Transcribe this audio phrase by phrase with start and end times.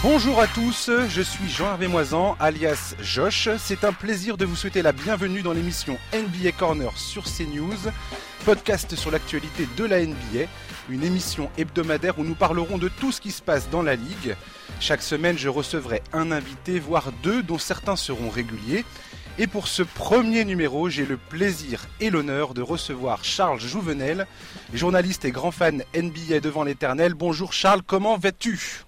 [0.00, 3.48] Bonjour à tous, je suis Jean-Hervé Moisan, alias Josh.
[3.58, 7.90] C'est un plaisir de vous souhaiter la bienvenue dans l'émission NBA Corner sur CNews,
[8.44, 10.46] podcast sur l'actualité de la NBA,
[10.88, 14.36] une émission hebdomadaire où nous parlerons de tout ce qui se passe dans la ligue.
[14.78, 18.84] Chaque semaine, je recevrai un invité, voire deux, dont certains seront réguliers.
[19.36, 24.28] Et pour ce premier numéro, j'ai le plaisir et l'honneur de recevoir Charles Jouvenel,
[24.72, 27.14] journaliste et grand fan NBA devant l'éternel.
[27.14, 28.84] Bonjour Charles, comment vas-tu?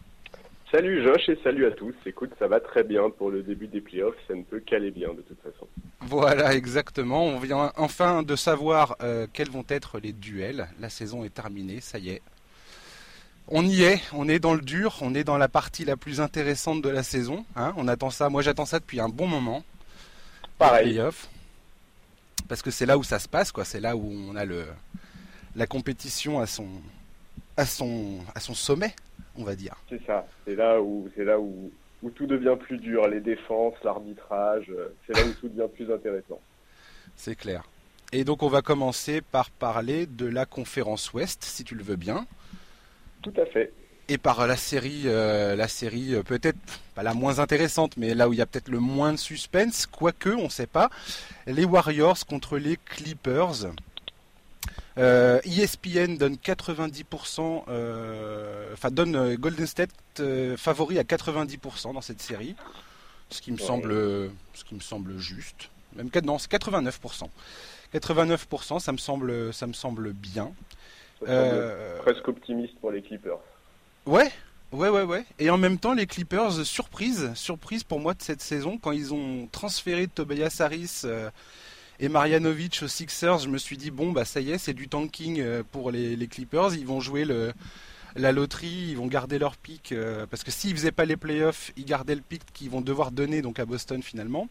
[0.70, 1.94] Salut Josh et salut à tous.
[2.06, 5.08] Écoute, ça va très bien pour le début des playoffs, ça ne peut qu'aller bien
[5.12, 5.66] de toute façon.
[6.00, 7.24] Voilà, exactement.
[7.24, 10.68] On vient enfin de savoir euh, quels vont être les duels.
[10.78, 12.22] La saison est terminée, ça y est.
[13.48, 16.20] On y est, on est dans le dur, on est dans la partie la plus
[16.20, 17.44] intéressante de la saison.
[17.56, 17.74] Hein.
[17.76, 19.64] on attend ça, moi j'attends ça depuis un bon moment.
[20.56, 20.92] Pareil.
[20.92, 21.28] Playoffs.
[22.48, 23.64] Parce que c'est là où ça se passe, quoi.
[23.64, 24.66] C'est là où on a le
[25.56, 26.68] la compétition à son
[27.56, 28.94] à son à son sommet
[29.36, 29.74] on va dire.
[29.88, 30.26] C'est ça.
[30.46, 31.70] C'est là où c'est là où,
[32.02, 34.66] où tout devient plus dur, les défenses, l'arbitrage.
[34.70, 36.40] Euh, c'est là où tout devient plus intéressant.
[37.16, 37.64] C'est clair.
[38.12, 41.96] Et donc on va commencer par parler de la conférence Ouest, si tu le veux
[41.96, 42.26] bien.
[43.22, 43.72] Tout à fait.
[44.08, 46.58] Et par la série, euh, la série euh, peut-être
[46.96, 49.86] pas la moins intéressante, mais là où il y a peut-être le moins de suspense,
[49.86, 50.90] quoique on ne sait pas,
[51.46, 53.66] les Warriors contre les Clippers.
[54.98, 59.90] Euh, ESPN donne 90%, euh, enfin donne euh, Golden State
[60.56, 62.56] favori à 90% dans cette série,
[63.30, 63.92] ce qui me semble,
[64.54, 65.70] ce qui me semble juste.
[65.94, 67.28] Même non, c'est 89%.
[67.94, 70.52] 89%, ça me semble, ça me semble bien.
[71.20, 73.38] presque optimiste pour les Clippers.
[74.06, 74.30] Ouais,
[74.72, 75.24] Ouais, ouais, ouais.
[75.40, 79.12] Et en même temps, les Clippers, surprise, surprise pour moi de cette saison, quand ils
[79.12, 81.02] ont transféré Tobias Harris
[82.00, 84.88] et Marianovic aux Sixers, je me suis dit bon bah ça y est, c'est du
[84.88, 87.52] tanking euh, pour les, Clippers, ils vont jouer le,
[88.16, 91.72] la loterie, ils vont garder leur pic euh, parce que s'ils faisaient pas les playoffs,
[91.76, 94.48] ils gardaient le pic qu'ils vont devoir donner donc à Boston finalement.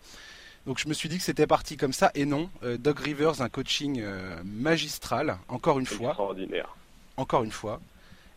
[0.67, 2.51] Donc je me suis dit que c'était parti comme ça et non.
[2.63, 4.03] Euh, Doug Rivers, un coaching
[4.43, 6.09] magistral, encore une fois.
[6.09, 6.75] Extraordinaire.
[7.17, 7.81] Encore une fois.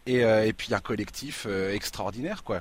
[0.06, 2.60] Et, et puis un collectif extraordinaire quoi.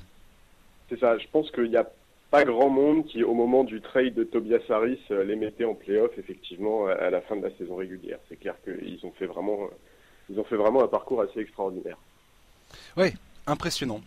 [0.90, 1.18] C'est ça.
[1.18, 1.90] Je pense qu'il y a
[2.32, 5.76] pas grand monde qui, au moment du trade de Tobias Harris, euh, les mettait en
[5.76, 8.20] playoff effectivement à la fin de la saison régulière.
[8.30, 9.70] C'est clair qu'ils ont fait vraiment,
[10.30, 11.98] ils ont fait vraiment un parcours assez extraordinaire.
[12.96, 13.14] Oui,
[13.48, 14.02] impressionnant.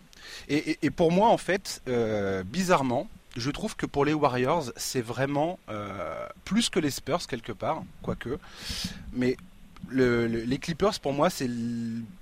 [0.49, 5.59] Et, pour moi, en fait, euh, bizarrement, je trouve que pour les Warriors, c'est vraiment
[5.69, 8.37] euh, plus que les Spurs quelque part, quoique.
[9.13, 9.37] Mais
[9.91, 11.49] les Clippers, pour moi, c'est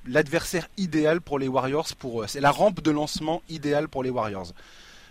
[0.06, 1.88] l'adversaire idéal pour les Warriors.
[2.28, 4.54] C'est la rampe de lancement idéale pour les Warriors.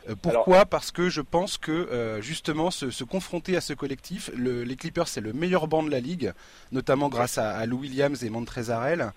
[0.09, 0.67] Euh, pourquoi?
[0.67, 5.21] Parce que je pense que euh, justement se, confronter à ce collectif, les Clippers c'est
[5.21, 6.33] le meilleur banc de la ligue,
[6.73, 9.13] notamment grâce à, Lou Williams et Montrezarel.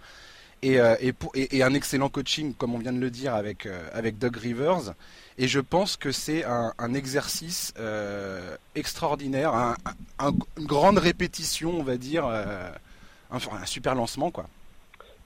[0.61, 0.95] Et, euh,
[1.35, 4.95] et, un excellent coaching, comme on vient de le dire, avec, avec Doug Rivers.
[5.37, 7.73] Et je pense que c'est un, exercice
[8.73, 9.75] extraordinaire,
[10.57, 12.71] une grande répétition, on va dire, un,
[13.31, 14.47] un, super lancement, quoi.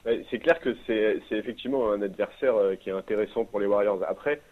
[0.04, 4.00] C'est clair que c'est effectivement un adversaire qui est intéressant pour les Warriors.
[4.08, 4.42] Après,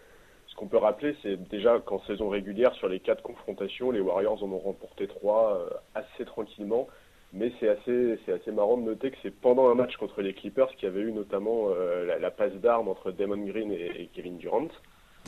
[0.59, 4.51] qu'on peut rappeler, c'est déjà qu'en saison régulière, sur les quatre confrontations, les Warriors en
[4.51, 6.89] ont remporté trois euh, assez tranquillement.
[7.33, 10.33] Mais c'est assez, c'est assez marrant de noter que c'est pendant un match contre les
[10.33, 14.39] Clippers qu'il y avait eu notamment euh, la, passe d'armes entre Damon Green et, Kevin
[14.39, 14.69] Durant.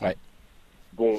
[0.03, 0.17] Ouais.
[0.95, 1.15] Bon,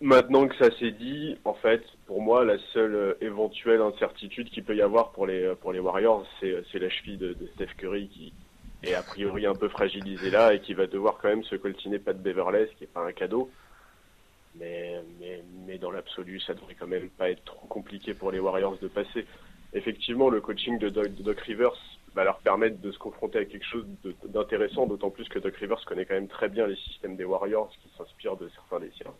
[0.00, 4.64] maintenant que ça s'est dit, en fait, pour moi, la seule euh, éventuelle incertitude qu'il
[4.64, 8.08] peut y avoir pour les, pour les Warriors, c'est, la cheville de, de Steph Curry
[8.08, 8.32] qui,
[8.88, 11.98] est a priori un peu fragilisé là et qui va devoir quand même se coltiner
[11.98, 13.50] pas de Beverley, ce qui est pas un cadeau.
[14.58, 15.02] Mais,
[15.66, 18.88] mais, dans l'absolu, ça devrait quand même pas être trop compliqué pour les Warriors de
[18.88, 19.26] passer.
[19.74, 21.76] Effectivement, le coaching de Doc, Rivers
[22.14, 23.84] va leur permettre de se confronter à quelque chose
[24.24, 27.70] d'intéressant, d'autant plus que Doc Rivers connaît quand même très bien les systèmes des Warriors
[27.82, 29.12] qui s'inspirent de certains des siens.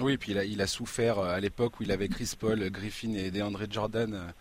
[0.00, 3.30] Oui, puis il a, souffert euh, à l'époque où il avait Chris Paul, Griffin et
[3.30, 4.32] DeAndre Jordan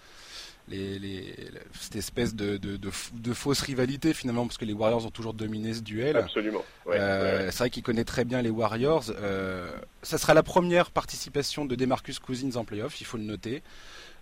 [0.72, 1.36] euh, les,
[1.74, 5.82] cette espèce de, de, fausse rivalité finalement, parce que les Warriors ont toujours dominé ce
[5.82, 6.18] duel.
[6.18, 6.64] Absolument.
[6.88, 9.06] Euh, c'est vrai qu'il connaît très bien les Warriors.
[9.22, 9.72] Euh,
[10.02, 13.62] ça sera la première participation de Demarcus Cousins en playoff, il faut le noter.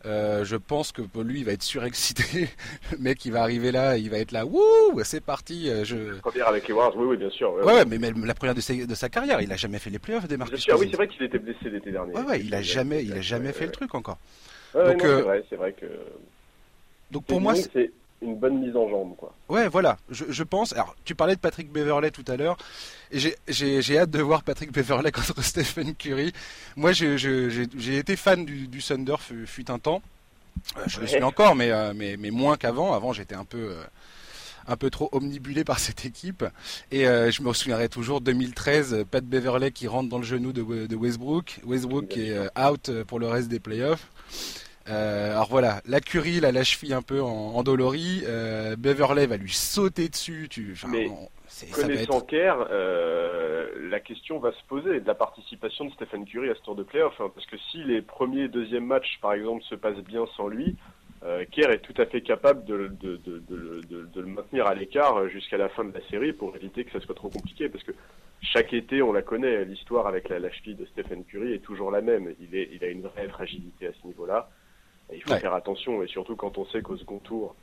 [0.06, 2.50] Euh, je pense que lui, il va être surexcité.
[2.92, 5.70] le mec, il va arriver là, il va être là, wouh, c'est parti.
[5.84, 6.20] Je...
[6.20, 7.54] Première avec les Warriors, oui, oui, bien sûr.
[7.54, 10.78] Ouais, mais, la première de sa, carrière, il a jamais fait les playoffs, Demarcus Cousins.
[10.80, 12.14] oui, c'est vrai qu'il était blessé l'été dernier.
[12.14, 14.20] Ouais, ouais, il a jamais, il a jamais fait le truc encore.
[14.74, 15.86] Donc, c'est vrai, c'est vrai que.
[17.12, 19.34] Donc pour moi, c'est une bonne mise en jambe, quoi.
[19.50, 19.98] Ouais, voilà.
[20.10, 20.74] Je, pense.
[20.74, 22.58] Alors, tu parlais de Patrick Beverley tout à l'heure,
[23.12, 26.34] et j'ai hâte de voir Patrick Beverley contre Stephen Curry.
[26.76, 30.02] Moi, j'ai été fan du, du Thunder fut, un temps.
[30.78, 32.94] Euh, je le suis encore, mais, euh, mais, mais moins qu'avant.
[32.94, 33.72] Avant, j'étais un peu.
[33.72, 33.84] Euh,
[34.70, 36.44] un peu trop omnibulé par cette équipe.
[36.92, 41.62] Et je me souviendrai toujours 2013, Pat Beverley qui rentre dans le genou de, Westbrook,
[41.66, 44.10] Westbrook qui est out pour le reste des playoffs.
[44.88, 48.24] Alors voilà, la Curie, la cheville un peu en, en dolorie.
[48.78, 50.48] Beverley va lui sauter dessus.
[50.50, 50.76] Tu,
[51.72, 56.56] Connaissant Kerr, euh, la question va se poser de la participation de Stephen Curry à
[56.56, 57.20] ce tour de playoff.
[57.20, 60.48] Hein, parce que si les premiers et deuxièmes matchs, par exemple, se passent bien sans
[60.48, 60.76] lui,
[61.24, 63.42] euh, Kerr est tout à fait capable de, de, de,
[63.90, 67.04] de le maintenir à l'écart jusqu'à la fin de la série pour éviter que ça
[67.04, 67.70] soit trop compliqué.
[67.70, 67.94] Parce que
[68.42, 72.02] chaque été, on la connaît, l'histoire avec la lâche de Stephen Curry est toujours la
[72.02, 72.36] même.
[72.40, 74.50] Il, est, il a une vraie fragilité à ce niveau-là.
[75.14, 77.56] Il faut faire attention, et surtout quand on sait qu'au second tour,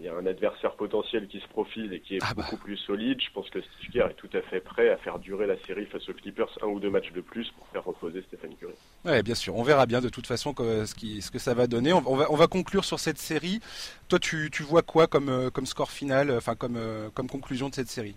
[0.00, 2.42] il y a un adversaire potentiel qui se profile et qui est ah bah.
[2.42, 5.20] beaucoup plus solide, je pense que Steve Kerr est tout à fait prêt à faire
[5.20, 8.22] durer la série face aux Clippers un ou deux matchs de plus pour faire reposer
[8.22, 8.74] Stephen Curry.
[9.04, 9.54] Ouais, bien sûr.
[9.56, 11.92] On verra bien de toute façon ce, que ça va donner.
[11.92, 13.60] On, va, on va conclure sur cette série.
[14.08, 17.28] Toi, tu, tu vois quoi comme, euh, comme score final, euh, enfin comme, euh, comme
[17.28, 18.16] conclusion de cette série?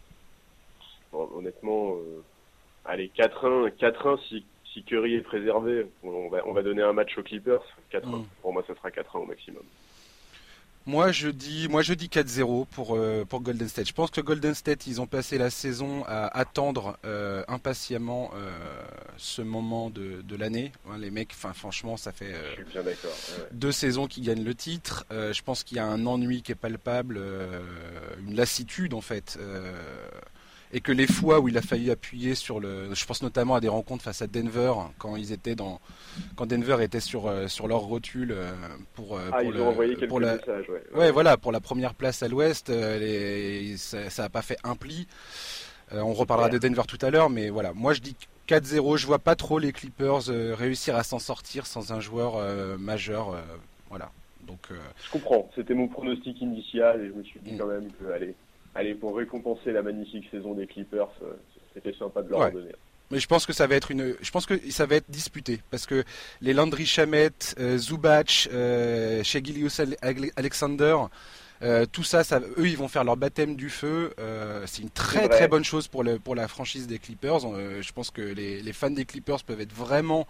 [1.13, 1.95] Honnêtement,
[2.85, 4.45] allez 4-1, 4-1 si,
[4.77, 5.87] si Curry est préservé.
[6.03, 7.63] On va, on va donner un match aux Clippers.
[7.91, 8.05] 4-1.
[8.05, 8.25] Mm.
[8.41, 9.63] Pour moi, ça sera 4-1 au maximum.
[10.85, 13.89] Moi je dis, moi je dis 4-0 pour euh, pour Golden State.
[13.89, 18.49] Je pense que Golden State ils ont passé la saison à attendre euh, impatiemment euh,
[19.17, 20.71] ce moment de, de l'année.
[20.97, 22.33] les mecs, enfin franchement ça fait
[23.51, 25.05] deux saisons qu'ils gagnent le titre.
[25.11, 27.19] je pense qu'il y a un ennui qui est palpable,
[28.25, 29.37] une lassitude en fait
[30.73, 33.59] et que les fois où il a failli appuyer sur le, je pense notamment à
[33.59, 35.79] des rencontres face à Denver quand ils étaient dans,
[36.35, 38.51] quand Denver était sur euh, sur leur rotule euh,
[38.93, 41.11] pour euh, ah, pour, le, pour la, messages, ouais.
[41.11, 42.71] voilà pour la première place à l'Ouest,
[43.77, 45.07] ça, ça a pas fait un pli.
[45.91, 48.15] on reparlera de Denver tout à l'heure, mais voilà, moi je dis
[48.49, 52.41] 4-0, je vois pas trop les Clippers réussir à s'en sortir sans un joueur
[52.77, 53.35] majeur,
[53.89, 54.11] voilà.
[54.45, 57.57] Donc, Je comprends, c'était mon pronostic initial et je me suis dit mm.
[57.57, 58.33] quand même que allez,
[58.77, 61.33] allez, pour récompenser la magnifique saison des Clippers, euh,
[61.73, 62.73] c'était sympa de leur donner.
[63.09, 65.61] Mais je pense que ça va être une, je pense que ça va être disputé
[65.71, 66.03] parce que
[66.41, 69.23] les Landry Shamet, euh, Zubac, euh,
[70.35, 70.97] Alexander,
[71.63, 74.13] euh, tout ça, ça, eux, ils vont faire leur baptême du feu.
[74.65, 77.39] c'est une très très bonne chose pour, le, pour la franchise des Clippers.
[77.81, 80.27] je pense que les, les, fans des Clippers peuvent être vraiment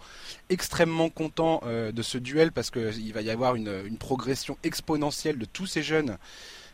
[0.48, 5.44] extrêmement contents de ce duel parce qu'il va y avoir une, une progression exponentielle de
[5.44, 6.16] tous ces jeunes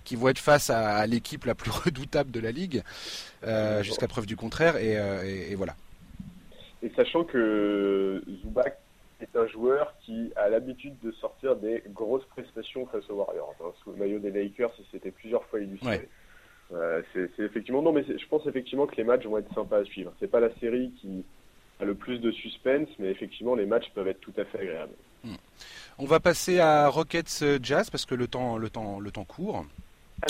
[0.04, 2.82] qui vont être face à, l'équipe la plus redoutable de la ligue,
[3.44, 5.74] euh, jusqu'à preuve du contraire, euh, et, voilà.
[6.82, 8.78] Et sachant que Zubac
[9.20, 13.54] est un joueur qui a l'habitude de sortir des grosses prestations face aux Warriors.
[13.60, 13.72] Hein.
[13.82, 16.08] Sous le maillot des Lakers, c'était plusieurs fois illustré.
[16.72, 19.84] Euh, c'est effectivement non, mais je pense effectivement que les matchs vont être sympas à
[19.84, 20.12] suivre.
[20.20, 21.24] C'est pas la série qui
[21.80, 24.94] a le plus de suspense, mais effectivement les matchs peuvent être tout à fait agréables.
[25.24, 25.36] Hmm.
[25.98, 29.64] On va passer à Rockets Jazz parce que le temps, le temps, le temps court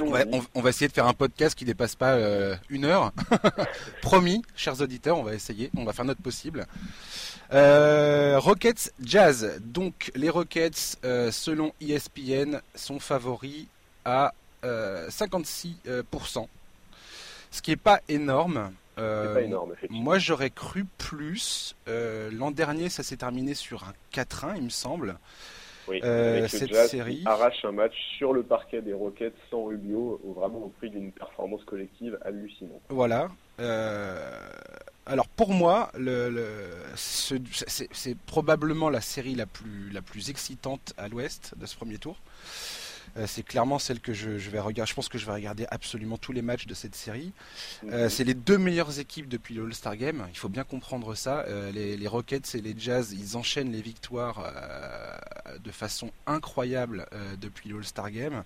[0.02, 3.12] on, va essayer de faire un podcast qui dépasse pas euh, une heure.
[4.02, 6.66] Promis, chers auditeurs, on va essayer, on va faire notre possible.
[7.52, 9.60] Euh, Rockets Jazz.
[9.60, 13.66] Donc les Rockets, euh, selon ESPN, sont favoris
[14.04, 16.48] à 56%.
[17.50, 18.72] Ce qui est pas énorme.
[18.96, 21.76] Pas énorme moi j'aurais cru plus.
[21.86, 25.18] L'an dernier ça s'est terminé sur un 4-1 il me semble.
[25.88, 30.58] Oui, euh, cette série arrache un match sur le parquet des Rockets sans Rubio, vraiment
[30.58, 32.80] au prix d'une performance collective hallucinante.
[32.88, 33.28] Voilà.
[33.60, 34.38] Euh,
[35.06, 36.42] alors pour moi, le,
[36.94, 42.16] c'est probablement la série la plus, la plus excitante à l'Ouest de ce premier tour.
[43.16, 44.90] Euh, c'est clairement celle que je, vais regarder.
[44.90, 47.32] Je pense que je vais regarder absolument tous les matchs de cette série.
[47.90, 50.26] Euh, c'est les deux meilleures équipes depuis le All-Star Game.
[50.30, 51.44] Il faut bien comprendre ça.
[51.48, 54.52] Euh, les, Rockets et les Jazz, ils enchaînent les victoires
[55.62, 57.06] de façon incroyable
[57.40, 58.44] depuis le All-Star Game.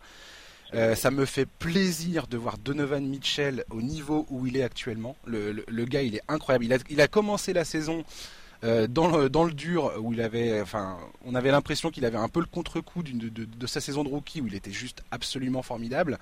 [0.73, 5.17] ça me fait plaisir de voir Donovan Mitchell au niveau où il est actuellement.
[5.27, 6.65] Le, gars, il est incroyable.
[6.65, 8.05] Il a, il a commencé la saison
[8.63, 12.29] dans, le, dans le dur où il avait, enfin, on avait l'impression qu'il avait un
[12.29, 16.19] peu le contre-coup de, de, sa saison de rookie où il était juste absolument formidable.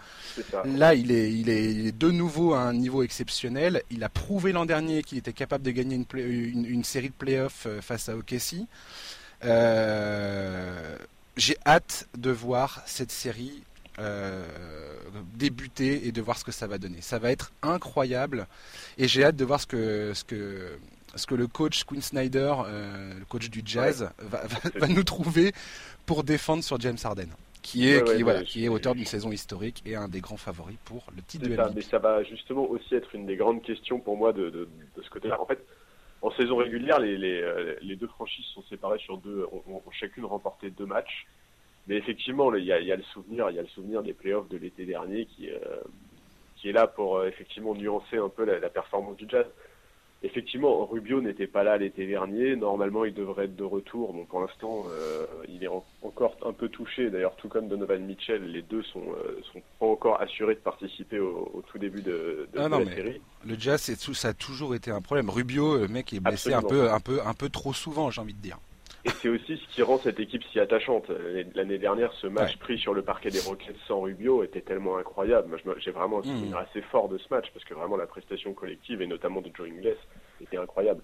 [0.64, 3.82] Là, il est, il, est, de nouveau à un niveau exceptionnel.
[3.90, 7.64] Il a prouvé l'an dernier qu'il était capable de gagner une, une, série de playoffs
[7.66, 8.66] euh, face à OKC.
[9.44, 10.96] Euh,
[11.36, 13.62] j'ai hâte de voir cette série
[15.34, 17.00] débuter et de voir ce que ça va donner.
[17.00, 18.46] Ça va être incroyable
[18.98, 20.78] et j'ai hâte de voir ce que, ce que
[21.16, 25.52] parce que le coach Quinn Snyder, euh, le coach du jazz, va, nous trouver
[26.04, 27.28] pour défendre sur James Harden.
[27.62, 30.76] Qui est, qui, voilà, qui est auteur d'une saison historique et un des grands favoris
[30.84, 33.98] pour le titre de ça, Mais ça va justement aussi être une des grandes questions
[33.98, 34.68] pour moi de, de,
[35.02, 35.40] ce côté-là.
[35.40, 35.58] En fait,
[36.20, 40.26] en saison régulière, les, les, euh, les, deux franchises sont séparées sur deux, ont, chacune
[40.26, 41.26] remporté deux matchs.
[41.86, 44.12] Mais effectivement, il y, a, y, a, le souvenir, il y a le souvenir des
[44.12, 45.80] playoffs de l'été dernier qui, euh,
[46.56, 49.46] qui est là pour effectivement nuancer un peu la performance du Jazz
[50.22, 52.56] effectivement, Rubio n'était pas là l'été dernier.
[52.56, 54.12] Normalement, il devrait être de retour.
[54.12, 55.68] Bon, pour l'instant, euh, il est
[56.02, 57.10] encore un peu touché.
[57.10, 61.18] D'ailleurs, tout comme Donovan Mitchell, les deux sont, euh, sont pas encore assurés de participer
[61.18, 63.20] au, tout début de, ah la série.
[63.44, 65.30] Le jazz, ça a toujours été un problème.
[65.30, 68.34] Rubio, le mec est blessé un peu, un peu, un peu trop souvent, j'ai envie
[68.34, 68.58] de dire.
[69.06, 71.04] Et c'est aussi ce qui rend cette équipe si attachante.
[71.54, 75.56] L'année dernière, ce match pris sur le parquet des Rockets sans Rubio était tellement incroyable.
[75.78, 76.66] j'ai vraiment un souvenir hmm.
[76.68, 79.68] assez fort de ce match parce que vraiment la prestation collective et notamment de Joe
[79.68, 79.96] Ingles
[80.40, 81.02] était incroyable.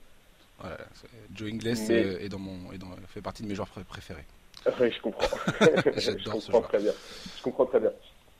[1.32, 2.58] Joe Ingles est, dans mon,
[3.06, 4.24] fait partie de mes joueurs préférés.
[4.80, 5.36] oui, je comprends.
[5.60, 6.92] je comprends très bien.
[7.36, 7.92] Je comprends très bien.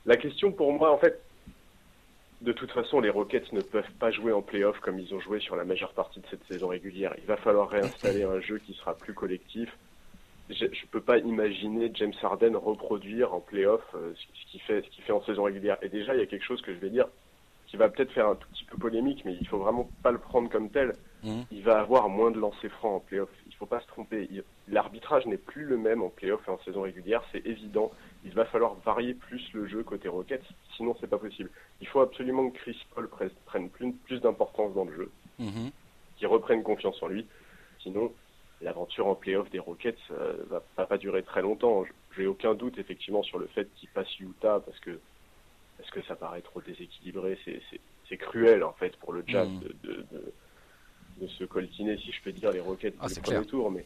[0.05, 1.21] La question pour moi, en fait,
[2.43, 5.39] de toute façon, les Rockets ne peuvent pas jouer en playoff comme ils ont joué
[5.39, 7.13] sur la majeure partie de cette saison régulière.
[7.17, 9.69] Il va falloir réinstaller un jeu qui sera plus collectif.
[10.49, 14.89] Je ne peux pas imaginer James Harden reproduire en playoff euh, ce qu'il fait, ce
[14.89, 15.77] qu'il fait en saison régulière.
[15.81, 17.07] Et déjà, il y a quelque chose que je vais dire
[17.67, 20.19] qui va peut-être faire un tout petit peu polémique, mais il faut vraiment pas le
[20.19, 20.93] prendre comme tel.
[21.23, 21.41] Mmh.
[21.49, 23.29] Il va avoir moins de lancers francs en playoff.
[23.47, 24.29] Il faut pas se tromper.
[24.67, 27.89] L'arbitrage n'est plus le même en playoff et en saison régulière, c'est évident
[28.25, 30.43] il va falloir varier plus le jeu côté Rockets,
[30.77, 31.49] sinon c'est pas possible.
[31.81, 33.09] Il faut absolument que Chris Paul
[33.45, 35.71] prenne plus, d'importance dans le jeu, mhm.
[36.17, 37.25] qu'il reprenne confiance en lui,
[37.81, 38.11] sinon
[38.61, 41.83] l'aventure en playoff des Rockets euh, va, pas durer très longtemps.
[42.15, 44.99] J'ai aucun doute effectivement sur le fait qu'il passe Utah parce que
[45.77, 47.37] parce que ça paraît trop déséquilibré,
[48.07, 49.59] c'est cruel en fait pour le Jazz mhm.
[49.83, 50.05] de,
[51.19, 53.85] de, se coltiner, si je peux dire, les Rockets ah, du premier tour, mais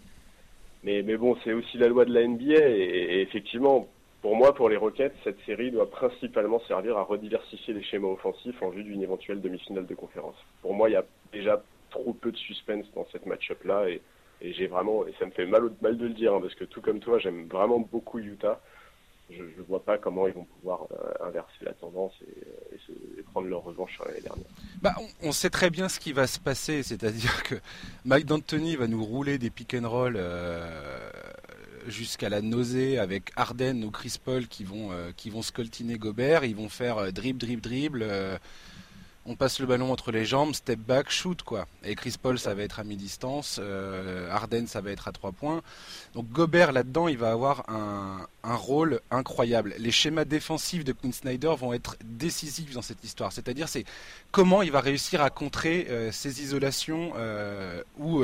[0.83, 3.87] mais, mais bon, c'est aussi la loi de la NBA et effectivement,
[4.27, 8.61] pour moi, pour les Rockets, cette série doit principalement servir à rediversifier les schémas offensifs
[8.61, 10.35] en vue d'une éventuelle demi-finale de conférence.
[10.61, 14.01] Pour moi, il y a déjà trop peu de suspense dans cette match-up-là et,
[14.41, 16.81] j'ai vraiment, et ça me fait mal, mal de le dire, hein, parce que tout
[16.81, 18.59] comme toi, j'aime vraiment beaucoup Utah.
[19.29, 23.63] Je ne vois pas comment ils vont pouvoir euh, inverser la tendance et, prendre leur
[23.63, 24.45] revanche sur l'année dernière.
[24.81, 24.93] Bah,
[25.23, 27.55] on, sait très bien ce qui va se passer, c'est-à-dire que
[28.03, 30.69] Mike D'Antoni va nous rouler des pick and roll euh,
[31.87, 36.43] jusqu'à la nausée avec Arden ou Chris Paul qui vont, euh, qui vont scoltiner Gobert.
[36.43, 38.03] Ils vont faire euh, dribble, dribble, dribble.
[38.03, 38.37] Euh,
[39.29, 41.67] on passe le ballon entre les jambes, step back, shoot quoi.
[41.83, 43.59] Et Chris Paul ça va être à mi-distance,
[44.31, 45.61] Arden ça va être à trois points.
[46.13, 49.75] Donc Gobert là-dedans il va avoir un, un, rôle incroyable.
[49.79, 53.33] Les schémas défensifs de Quinn Snyder vont être décisifs dans cette histoire.
[53.33, 53.83] C'est-à-dire c'est
[54.31, 57.11] comment il va réussir à contrer ces isolations
[57.97, 58.23] où,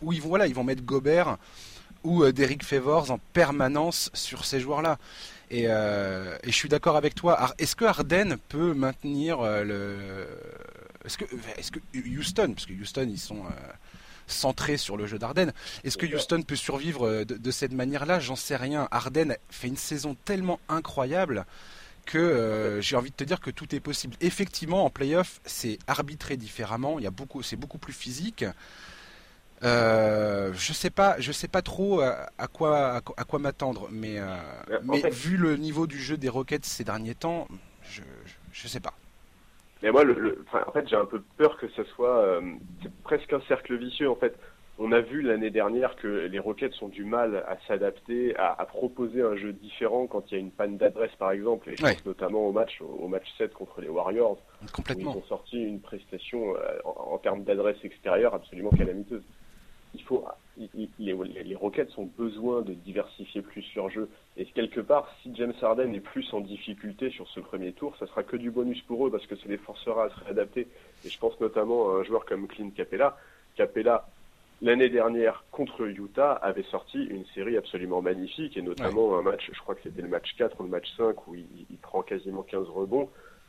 [0.00, 1.38] où ils voilà ils vont mettre Gobert
[2.06, 4.98] ou euh, d'Eric Favors en permanence sur ces joueurs-là.
[5.52, 7.54] Euh, et, je suis d'accord avec toi.
[7.58, 10.28] Est-ce que Harden peut maintenir euh, le.
[11.04, 13.42] Est-ce que, est que Houston, parce que Houston ils sont
[14.26, 15.52] centrés sur le jeu d'Arden,
[15.84, 18.18] est-ce que Houston peut survivre de, cette manière-là?
[18.18, 18.88] J'en sais rien.
[18.90, 21.46] Harden fait une saison tellement incroyable
[22.06, 24.16] que j'ai envie de te dire que tout est possible.
[24.20, 26.98] Effectivement, en playoff, c'est arbitré différemment.
[26.98, 28.44] Il y a beaucoup, c'est beaucoup plus physique.
[29.62, 34.18] Euh, je sais pas, je sais pas trop euh, à, quoi à, quoi m'attendre, mais,
[34.18, 34.36] euh,
[34.82, 37.48] mais vu le niveau du jeu des Rockets ces derniers temps,
[37.82, 38.02] je,
[38.52, 38.92] je, sais pas.
[39.82, 42.40] Mais moi, le, en fait, j'ai un peu peur que ce soit
[43.02, 44.10] presque un cercle vicieux.
[44.10, 44.36] En fait,
[44.78, 49.22] on a vu l'année dernière que les Rockets ont du mal à s'adapter, à, proposer
[49.22, 51.70] un jeu différent quand il y a une panne d'adresse, par exemple.
[51.70, 54.38] Et je pense notamment au match, au match 7 contre les Warriors.
[54.74, 55.12] Complètement.
[55.12, 59.22] Où ils ont sorti une prestation en, en termes d'adresse extérieure absolument calamiteuse
[59.94, 60.24] il faut,
[60.98, 64.08] les, Rockets ont besoin de diversifier plus leur jeu.
[64.36, 68.06] Et quelque part, si James Harden est plus en difficulté sur ce premier tour, ça
[68.06, 70.68] sera que du bonus pour eux parce que ça les forcera à se réadapter.
[71.04, 73.16] Et je pense notamment à un joueur comme Clint Capella.
[73.56, 74.06] Capella,
[74.62, 79.60] l'année dernière contre Utah, avait sorti une série absolument magnifique et notamment un match, je
[79.60, 82.42] crois que c'était le match 4 ou le match 5 où il, il prend quasiment
[82.42, 83.08] 15 rebonds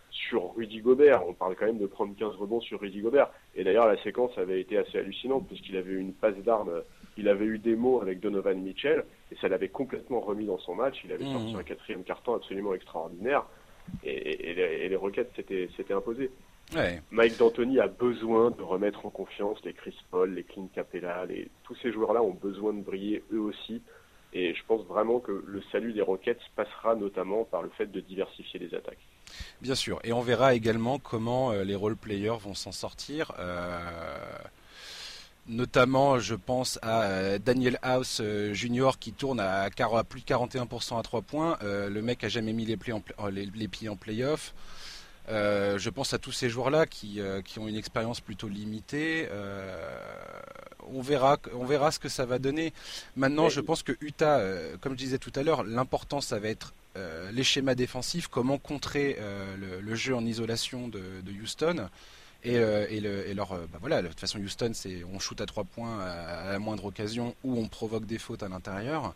[0.09, 1.27] sur Rudy Gobert.
[1.27, 3.29] On parle quand même de prendre 15 rebonds sur Rudy Gobert.
[3.55, 6.71] Et d'ailleurs, la séquence avait été assez hallucinante puisqu'il avait eu une passe d'armes,
[7.17, 10.75] il avait eu des mots avec Donovan Mitchell et ça l'avait complètement remis dans son
[10.75, 11.01] match.
[11.03, 11.33] Il avait mmh.
[11.33, 13.45] sorti un quatrième carton absolument extraordinaire
[14.03, 16.31] et, les, Rockets s'étaient imposés.
[17.11, 21.49] Mike D'Antoni a besoin de remettre en confiance les Chris Paul, les Clint Capella, les...
[21.63, 23.81] tous ces joueurs-là ont besoin de briller eux aussi.
[24.33, 27.99] Et je pense vraiment que le salut des Rockets passera notamment par le fait de
[28.01, 28.99] diversifier les attaques.
[29.61, 33.31] Bien sûr, et on verra également comment euh, les role-players vont s'en sortir.
[33.39, 33.79] Euh,
[35.47, 38.91] notamment, je pense à euh, Daniel House Jr.
[38.99, 39.69] qui tourne à,
[40.07, 41.57] plus de 41% à 3 points.
[41.61, 42.77] le mec a jamais mis les,
[43.31, 44.53] les, pieds en playoff.
[45.27, 47.19] Je pense à tous ces joueurs-là qui,
[47.57, 49.27] ont une expérience plutôt limitée.
[50.91, 52.73] on, verra, on verra ce que ça va donner.
[53.15, 54.41] Maintenant, je pense que Utah,
[54.81, 56.73] comme je disais tout à l'heure, l'important, ça va être
[57.31, 59.17] les schémas défensifs, comment contrer
[59.59, 61.01] le, jeu en isolation de,
[61.41, 61.89] Houston.
[62.43, 62.59] Et,
[63.33, 66.59] leur, bah voilà, de toute façon, Houston, c'est on shoot à trois points à, la
[66.59, 69.13] moindre occasion ou on provoque des fautes à l'intérieur.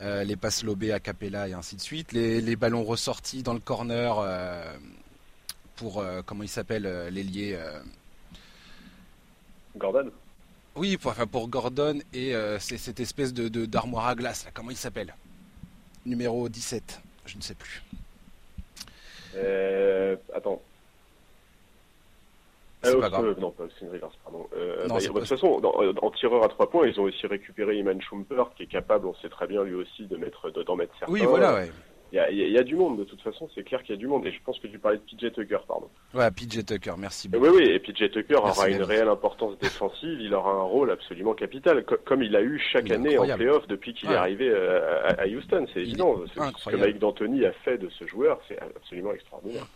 [0.00, 4.18] les passes lobées à Capella et ainsi de suite, les, ballons ressortis dans le corner
[5.78, 7.58] pour comment il s'appelle l'ailier
[9.76, 10.10] Gordon
[10.78, 14.52] oui, pour, enfin pour Gordon et euh, c'est cette espèce de d'armoire à glace, là,
[14.54, 15.14] comment il s'appelle?
[16.06, 17.82] Numéro 17, je ne sais plus.
[19.34, 20.62] Euh, attends.
[22.80, 23.36] C'est pas grave.
[23.40, 24.46] non, pas Rivers, pardon.
[24.56, 25.60] Euh, bah, de toute façon,
[26.00, 29.14] en tireur à trois points, ils ont aussi récupéré Iman Schumpert, qui est capable, on
[29.16, 31.12] sait très bien lui aussi, de mettre, d'en mettre certains.
[31.12, 31.72] Oui, voilà, ouais.
[32.10, 34.26] Il y, a, du monde, de toute façon, c'est clair qu'il y a du monde.
[34.26, 35.90] Et je pense que tu parlais de PJ Tucker, pardon.
[36.14, 37.44] Ouais, PJ Tucker, merci beaucoup.
[37.44, 40.18] Oui, oui, et PJ Tucker aura une réelle importance défensive.
[40.18, 43.92] Il aura un rôle absolument capital, comme il a eu chaque année en playoff depuis
[43.92, 45.66] qu'il est arrivé euh, à, Houston.
[45.74, 46.16] C'est évident.
[46.34, 49.66] Ce que Mike D'Antoni a fait de ce joueur, c'est absolument extraordinaire.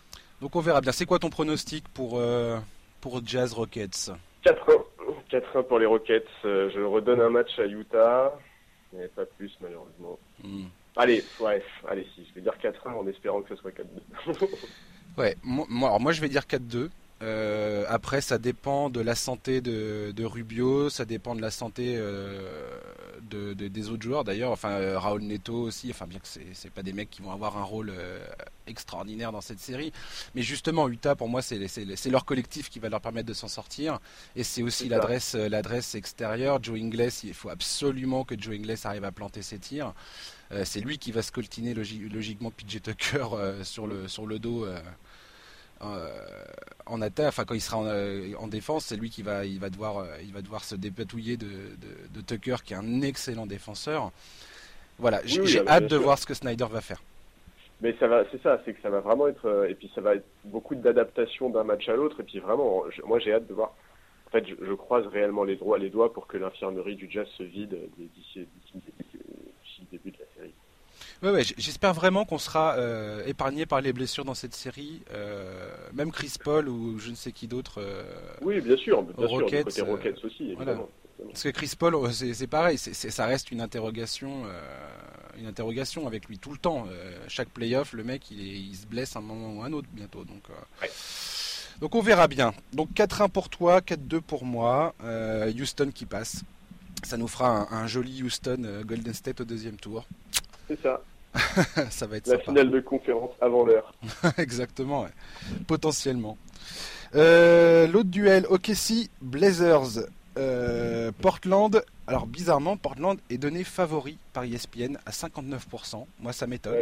[0.40, 0.92] Donc on verra bien.
[0.92, 2.58] C'est quoi ton pronostic pour, euh,
[3.00, 4.10] pour Jazz Rockets?
[4.44, 4.82] 4-1.
[5.30, 6.24] 4-1 pour les Rockets.
[6.44, 8.36] Euh, je redonne un match à Utah,
[8.92, 10.18] mais pas plus malheureusement.
[10.42, 10.64] Hmm.
[10.96, 14.48] Allez, ouais, allez, si, je vais dire 4-1 en espérant que ce soit 4-2.
[15.18, 16.90] ouais, moi, alors moi je vais dire 4-2.
[17.22, 22.40] Euh, après, ça dépend de la santé de, Rubio, ça dépend de la santé euh,
[23.22, 24.50] de, des autres joueurs d'ailleurs.
[24.50, 25.90] Enfin, euh, Raoul Neto aussi.
[25.90, 27.92] Enfin, bien que c'est pas des mecs qui vont avoir un rôle
[28.66, 29.92] extraordinaire dans cette série,
[30.34, 33.98] mais justement, Utah pour moi, c'est leur collectif qui va leur permettre de s'en sortir,
[34.36, 36.62] et c'est aussi l'adresse l'adresse extérieure.
[36.62, 39.94] Joe Ingles, il faut absolument que Joe Ingles arrive à planter ses tirs.
[40.64, 43.26] c'est lui qui va scoltiner logiquement PJ Tucker
[43.62, 44.80] sur le sur le dos euh,
[46.86, 49.70] en attaque, enfin quand il sera en, euh, défense, c'est lui qui va, il va
[49.70, 51.46] devoir, euh, il va devoir se dépatouiller de,
[52.26, 54.10] Tucker, qui est un excellent défenseur.
[54.98, 57.02] Voilà, j'ai hâte de voir ce que Snyder va faire.
[57.80, 60.14] Mais ça va, c'est ça, c'est que ça va vraiment être, et puis ça va
[60.14, 63.74] être beaucoup d'adaptation d'un match à l'autre, et puis vraiment, moi j'ai hâte de voir.
[64.28, 67.42] En fait, je, croise réellement les, droits, les doigts pour que l'infirmerie du Jazz se
[67.42, 70.54] vide d'ici le début de la série.
[71.22, 75.02] Ouais, j'espère vraiment qu'on sera euh, épargné par les blessures dans cette série.
[75.12, 77.80] Euh, même Chris Paul ou je ne sais qui d'autre.
[77.80, 78.02] Euh,
[78.40, 80.88] oui, bien sûr, bien Rockets, côté Rockets aussi, évidemment.
[81.28, 84.42] Parce que Chris Paul, c'est pareil, ça reste une interrogation,
[85.38, 86.88] une interrogation avec lui tout le temps.
[87.28, 90.24] chaque playoff, le mec, il, il, se blesse un moment ou un autre bientôt.
[90.24, 90.42] Donc,
[91.80, 92.52] donc on verra bien.
[92.72, 94.96] Donc 4-1 pour toi, 4-2 pour moi.
[95.56, 96.42] Houston qui passe.
[97.04, 100.04] Ça nous fera un, un joli Houston Golden State au deuxième tour.
[100.66, 101.00] C'est ça.
[101.90, 103.92] ça va être la finale de conférence avant l'heure.
[104.38, 105.06] Exactement,
[105.66, 106.36] potentiellement.
[107.14, 110.08] Euh, l'autre duel, OKC Blazers.
[110.38, 116.06] Euh, Portland, alors bizarrement, Portland est donné favori par ESPN à 59%.
[116.20, 116.74] Moi, ça m'étonne.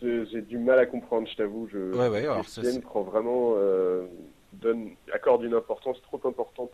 [0.00, 1.68] J'ai du mal à comprendre, je t'avoue.
[1.70, 1.92] Je...
[2.40, 4.06] ESPN prend vraiment, euh,
[4.54, 6.72] donne, accorde une importance trop importante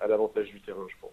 [0.00, 1.10] à l'avantage du terrain, je pense.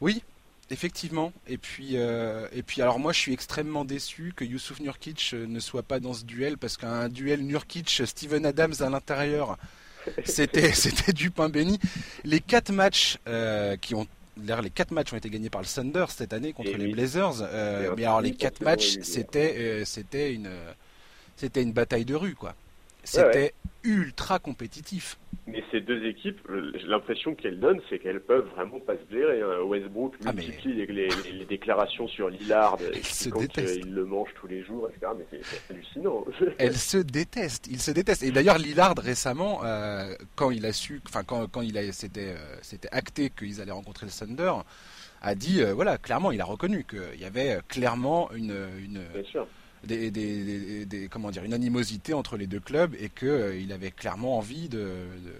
[0.00, 0.22] Oui,
[0.70, 1.32] Effectivement.
[1.46, 5.46] Et puis, euh, et puis, alors moi, je suis extrêmement déçu que Youssouf Nurkic euh,
[5.46, 9.58] ne soit pas dans ce duel parce qu'un duel Nurkic-Steven Adams à l'intérieur,
[10.24, 11.78] c'était, c'était du pain béni.
[12.24, 16.06] Les quatre matchs euh, qui ont les quatre matchs ont été gagnés par le Thunder
[16.08, 17.34] cette année contre les Blazers.
[17.96, 20.50] mais alors les quatre matchs, c'était c'était une
[21.36, 22.56] c'était une bataille de rue quoi.
[23.04, 25.18] C'était ultra compétitif.
[25.74, 26.38] Ces deux équipes,
[26.86, 29.42] l'impression qu'elles donnent, c'est qu'elles peuvent vraiment pas se blairer.
[29.42, 29.60] Hein.
[29.64, 32.78] Westbrook ah, multiplie les, déclarations sur Lillard,
[33.66, 35.10] il le mange tous les jours, etc.
[35.18, 36.24] Mais c'est hallucinant.
[36.58, 38.22] elles se détestent, ils se détestent.
[38.22, 42.34] Et d'ailleurs, Lillard récemment, euh, quand il a su, enfin quand, quand il a, c'était,
[42.36, 44.52] euh, c'était acté qu'ils allaient rencontrer le Thunder,
[45.22, 49.24] a dit, euh, voilà, clairement, il a reconnu qu'il y avait clairement une, une Bien
[49.24, 49.48] sûr
[49.86, 53.90] des, des, comment dire, une animosité entre les deux clubs et qu'il euh, il avait
[53.90, 55.34] clairement envie de, de,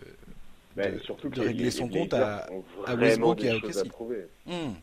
[0.77, 2.47] ben, surtout de régler son compte à,
[2.87, 3.87] à Westbrook et à OKC.
[4.47, 4.75] Hmm.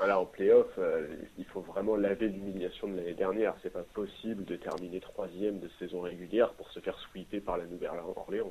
[0.00, 3.54] Alors, en playoff, euh, il faut vraiment laver l'humiliation de l'année dernière.
[3.62, 7.66] C'est pas possible de terminer troisième de saison régulière pour se faire sweeper par la
[7.66, 8.50] Nouvelle-Orléans.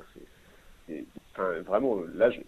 [1.32, 2.40] Enfin, vraiment, là, je,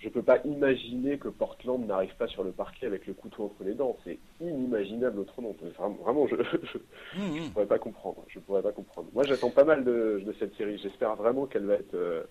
[0.00, 3.64] je peux pas imaginer que Portland n'arrive pas sur le parquet avec le couteau entre
[3.64, 3.96] les dents.
[4.04, 5.54] C'est inimaginable autrement.
[5.78, 6.78] Vraiment, vraiment je, je,
[7.18, 7.50] mmh, mmh.
[7.52, 8.24] pourrais pas comprendre.
[8.28, 9.08] Je pourrais pas comprendre.
[9.14, 10.78] Moi, j'attends pas mal de, cette série.
[10.78, 12.24] J'espère vraiment qu'elle va être, euh,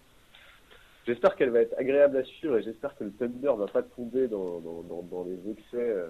[1.06, 4.28] j'espère qu'elle va être agréable à suivre et j'espère que le Thunder va pas tomber
[4.28, 6.08] dans, dans, les excès euh,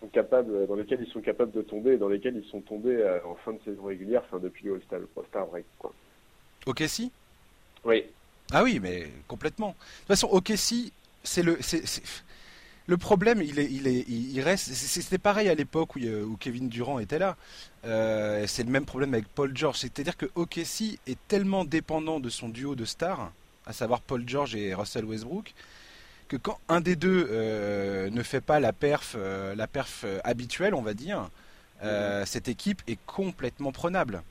[0.00, 2.96] sont capables, dans lesquels ils sont capables de tomber et dans lesquels ils sont tombés
[2.96, 5.64] euh, en fin de saison régulière, fin depuis le All-Star Break.
[5.78, 5.92] Quoi.
[6.66, 7.12] Ok, si.
[7.84, 8.04] Oui.
[8.52, 9.68] Ah oui, mais complètement.
[9.68, 11.84] De toute façon, OKC, c'est le, c'est,
[12.86, 14.72] le problème, il, est, il, est, il reste.
[14.72, 17.36] C'était pareil à l'époque où, où, Kevin Durant était là.
[17.84, 19.78] Euh, c'est le même problème avec Paul George.
[19.78, 23.30] C'est-à-dire que OKC est tellement dépendant de son duo de stars,
[23.66, 25.54] à savoir Paul George et Russell Westbrook,
[26.28, 30.74] que quand un des deux euh, ne fait pas la perf, euh, la perf habituelle,
[30.74, 31.28] on va dire,
[31.82, 34.22] euh, cette équipe est complètement prenable.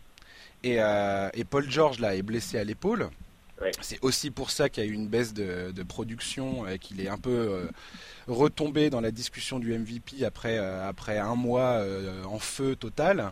[0.63, 3.09] Et, et Paul George là est blessé à l'épaule.
[3.81, 7.09] C'est aussi pour ça qu'il y a eu une baisse de, production et qu'il est
[7.09, 7.65] un peu euh,
[8.27, 13.31] retombé dans la discussion du MVP après, euh, après un mois euh, en feu total.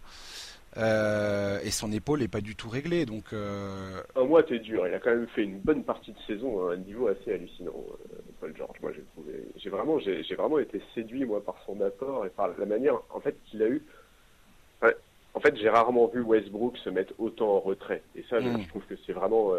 [0.77, 3.05] Et son épaule n'est pas du tout réglée.
[3.05, 4.87] Donc, Un mois, t'es dur.
[4.87, 7.73] Il a quand même fait une bonne partie de saison à un niveau assez hallucinant,
[8.39, 8.77] Paul George.
[8.81, 8.91] Moi,
[9.55, 13.19] j'ai vraiment, j'ai vraiment été séduit moi par son apport et par la manière, en
[13.19, 13.81] fait, qu'il a eu.
[15.33, 18.01] en fait, j'ai rarement vu Westbrook se mettre autant en retrait.
[18.15, 18.67] Et ça, je, mm.
[18.67, 19.53] trouve que c'est vraiment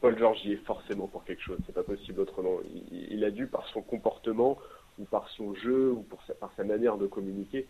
[0.00, 2.58] Paul George y est forcément pour quelque chose, c'est pas possible autrement.
[2.92, 4.58] Il, a dû, par son comportement,
[4.98, 6.04] ou par son jeu, ou
[6.40, 7.66] par sa manière de communiquer,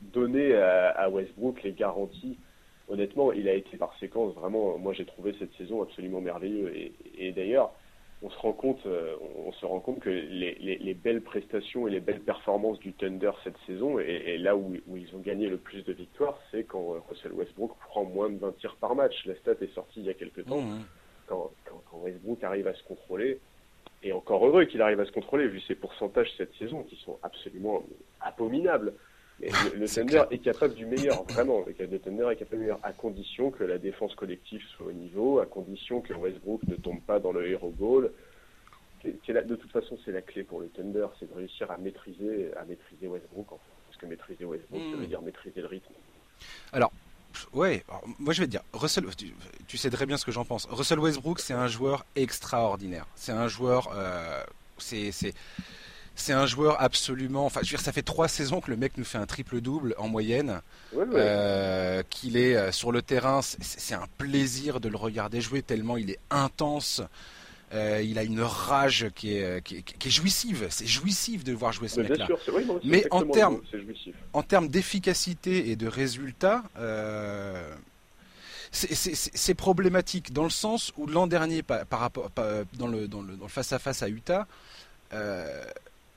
[0.00, 2.38] donner à, Westbrook les garanties.
[2.88, 4.76] Honnêtement, il a été par séquence vraiment.
[4.78, 6.72] Moi, j'ai trouvé cette saison absolument merveilleuse.
[7.18, 7.72] Et, d'ailleurs,
[8.22, 9.14] on se rend compte, euh,
[9.46, 13.56] on se rend compte que les, belles prestations et les belles performances du Thunder cette
[13.66, 17.72] saison, et, là où, ils ont gagné le plus de victoires, c'est quand Russell Westbrook
[17.88, 19.14] prend moins de 20 tirs par match.
[19.24, 20.60] La stat est sortie il y a quelques temps.
[20.60, 20.84] Mmh, mmh
[21.30, 21.50] quand,
[22.02, 23.38] Westbrook arrive à se contrôler,
[24.02, 27.18] et encore heureux qu'il arrive à se contrôler vu ses pourcentages cette saison qui sont
[27.22, 27.82] absolument
[28.20, 28.94] abominables.
[29.40, 31.64] Le, Thunder est capable du meilleur, vraiment.
[31.66, 35.40] Le Thunder est capable du meilleur, à condition que la défense collective soit au niveau,
[35.40, 38.10] à condition que Westbrook ne tombe pas dans le hero goal.
[39.04, 42.64] de toute façon, c'est la clé pour le Thunder, c'est de réussir à maîtriser, à
[42.64, 43.52] maîtriser Westbrook.
[43.52, 43.72] En fait.
[43.88, 45.08] Parce que maîtriser Westbrook, ça veut hmm.
[45.08, 45.92] dire maîtriser le rythme.
[46.72, 46.92] Alors,
[47.52, 47.84] Ouais,
[48.18, 49.04] moi je vais te dire, Russell,
[49.66, 50.66] tu, sais très bien ce que j'en pense.
[50.70, 53.06] Russell Westbrook, c'est un joueur extraordinaire.
[53.14, 54.42] C'est un joueur, euh,
[54.78, 55.12] c'est
[56.14, 57.46] c'est un joueur absolument.
[57.46, 59.60] Enfin, je veux dire, ça fait trois saisons que le mec nous fait un triple
[59.60, 60.60] double en moyenne.
[60.96, 65.96] Euh, qu'il est euh, sur le terrain, c'est un plaisir de le regarder jouer tellement
[65.96, 67.02] il est intense.
[67.72, 70.66] Euh, il a une rage qui est, qui est, jouissive.
[70.70, 72.28] C'est jouissif de voir jouer ce mec-là.
[72.82, 73.60] Mais en termes,
[74.32, 77.72] en termes d'efficacité et de résultats, euh,
[78.72, 82.30] c'est problématique dans le sens où l'an dernier, par, rapport,
[82.74, 84.48] dans le dans le face à face à Utah,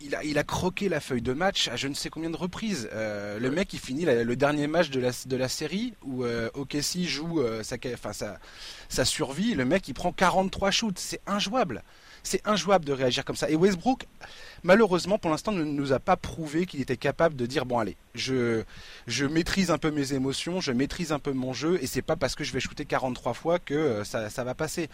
[0.03, 2.37] il a, il a croqué la feuille de match à je ne sais combien de
[2.37, 2.89] reprises.
[2.93, 6.49] Euh, le mec, il finit le dernier match de la, de la série où euh,
[7.03, 8.11] joue euh, sa, enfin,
[8.89, 9.53] sa, survie.
[9.53, 10.99] Le mec, il prend 43 shoots.
[10.99, 11.83] C'est injouable.
[12.25, 13.49] C'est injouable de réagir comme ça.
[13.49, 14.07] Et Westbrook,
[14.63, 17.97] malheureusement, pour l'instant, ne nous a pas prouvé qu'il était capable de dire bon, allez,
[18.15, 18.63] je,
[19.07, 22.15] je maîtrise un peu mes émotions, je maîtrise un peu mon jeu, et c'est pas
[22.15, 24.89] parce que je vais shooter 43 fois que ça, ça va passer.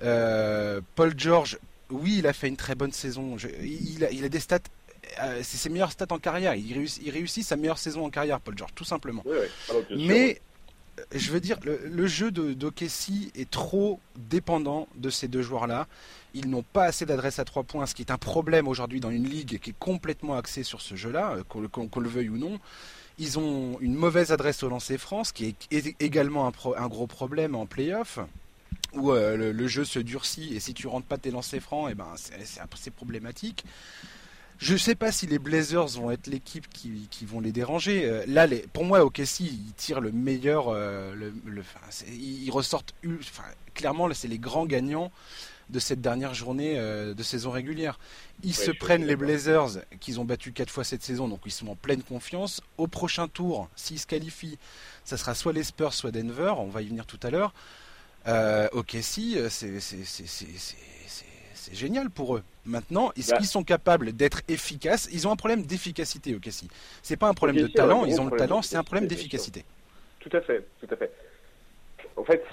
[0.00, 1.58] Paul George
[1.92, 3.36] oui, il a fait une très bonne saison.
[3.62, 4.58] il, a, des stats.
[5.20, 6.54] Euh, c'est ses meilleures stats en carrière.
[6.54, 9.24] Il réussit, sa meilleure saison en carrière, Paul George, tout simplement.
[9.70, 10.40] Ah, Mais
[10.98, 15.86] euh, je veux dire, le, jeu de d'Okessi est trop dépendant de ces deux joueurs-là.
[16.34, 19.10] Ils n'ont pas assez d'adresse à trois points, ce qui est un problème aujourd'hui dans
[19.10, 22.58] une ligue qui est complètement axée sur ce jeu-là, euh, qu'on le veuille ou non.
[23.18, 27.54] Ils ont une mauvaise adresse au lancer France, qui est également un, un gros problème
[27.54, 28.18] en playoff
[28.94, 31.92] où euh, le, jeu se durcit et si tu rentres pas tes lancers francs, et
[31.92, 33.64] eh ben c'est problématique.
[34.58, 38.04] Je sais pas si les Blazers vont être l'équipe qui, qui, vont les déranger.
[38.04, 40.68] Euh, là, les, pour moi, OKC, ils tirent le meilleur.
[40.68, 41.64] Euh, le, le
[42.12, 42.94] ils ressortent.
[43.04, 43.42] Enfin,
[43.74, 45.10] clairement, c'est les grands gagnants
[45.68, 47.98] de cette dernière journée de saison régulière.
[48.42, 51.68] Ils se prennent les Blazers qu'ils ont battu quatre fois cette saison, donc ils sont
[51.68, 52.60] en pleine confiance.
[52.76, 54.58] Au prochain tour, s'ils se qualifient,
[55.04, 56.52] ça sera soit les Spurs, soit Denver.
[56.58, 57.54] On va y venir tout à l'heure.
[58.26, 59.74] Euh, ok, si, euh, c'est
[61.72, 62.42] génial pour eux.
[62.64, 63.38] Maintenant, est-ce bah.
[63.38, 65.08] qu'ils sont capables d'être efficaces?
[65.12, 66.68] Ils ont un problème d'efficacité, ok, si.
[67.02, 69.64] C'est pas un problème de talent, ils ont le talent, c'est un problème d'efficacité.
[70.20, 71.10] Tout à fait, tout à fait.
[72.16, 72.44] En fait,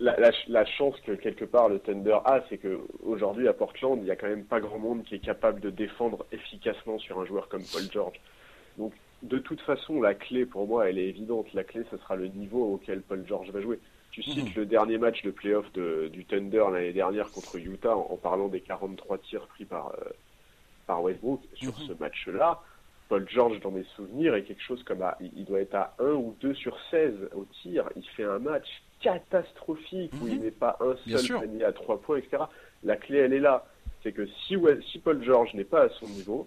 [0.00, 4.10] la, chance que quelque part le Thunder a, c'est que aujourd'hui à Portland, il n'y
[4.10, 7.48] a quand même pas grand monde qui est capable de défendre efficacement sur un joueur
[7.48, 8.16] comme Paul George.
[8.78, 11.46] Donc, de toute façon, la clé pour moi, elle est évidente.
[11.54, 13.78] La clé, ce sera le niveau auquel Paul George va jouer.
[14.14, 14.52] Tu cites mhm.
[14.54, 19.18] le dernier match de playoff du Thunder l'année dernière contre Utah en, parlant des 43
[19.18, 20.10] tirs pris par, euh,
[20.86, 21.40] par Westbrook.
[21.54, 21.88] Sur mhm.
[21.88, 22.62] ce match-là,
[23.08, 26.12] Paul George, dans mes souvenirs, est quelque chose comme à, il doit être à 1
[26.12, 27.90] ou 2 sur 16 au tir.
[27.96, 28.68] Il fait un match
[29.00, 30.52] catastrophique où il n'est mhm.
[30.52, 32.44] pas un seul panier à 3 points, etc.
[32.84, 33.66] La clé, elle est là.
[34.04, 34.56] C'est que si,
[34.92, 36.46] si Paul George n'est pas à son niveau,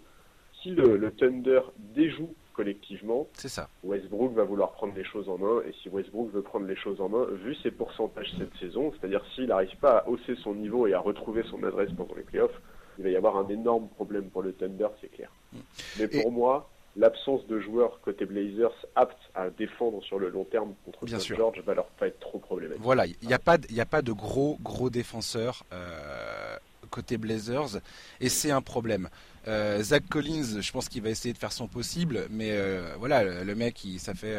[0.61, 3.69] si le, le Thunder déjoue collectivement, c'est ça.
[3.83, 5.61] Westbrook va vouloir prendre les choses en main.
[5.67, 9.23] Et si Westbrook veut prendre les choses en main, vu ses pourcentages cette saison, c'est-à-dire
[9.35, 12.59] s'il n'arrive pas à hausser son niveau et à retrouver son adresse pendant les playoffs,
[12.97, 15.31] il va y avoir un énorme problème pour le Thunder, c'est clair.
[15.53, 15.57] Mm.
[15.99, 20.73] Mais pour moi, l'absence de joueurs côté Blazers aptes à défendre sur le long terme
[20.83, 22.81] contre Bien George va leur pas être trop problématique.
[22.83, 26.57] Voilà, il n'y a, pas de, a pas de gros, gros défenseurs euh,
[26.97, 27.79] côté Blazers
[28.19, 29.09] et c'est un problème.
[29.47, 33.23] Euh, Zach Collins, je pense qu'il va essayer de faire son possible, mais euh, voilà,
[33.23, 34.37] le, mec, il, ça fait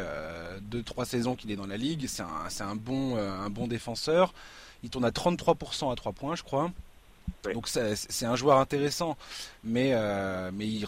[0.71, 4.33] 2-3 saisons qu'il est dans la ligue, c'est un, un, bon, un bon défenseur.
[4.83, 6.71] Il tourne à 33% à 3 points, je crois.
[7.53, 9.17] Donc c'est un joueur intéressant,
[9.63, 10.85] mais, euh, mais il,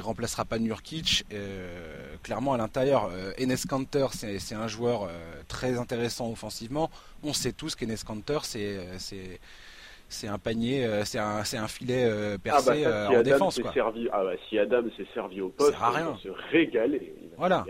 [0.00, 1.24] remplacera pas Nurkic.
[1.32, 5.10] Euh, clairement à l'intérieur, euh, Enes Kanter c'est un joueur
[5.48, 6.90] très intéressant offensivement.
[7.22, 9.40] On sait tous qu'Enes Kanter c'est
[10.08, 13.60] c'est un panier, c'est un, un, filet percé ah bah en défense.
[13.74, 17.14] Servi, ah bah, si Adam s'est servi au poste, il va se régaler.
[17.36, 17.66] voilà.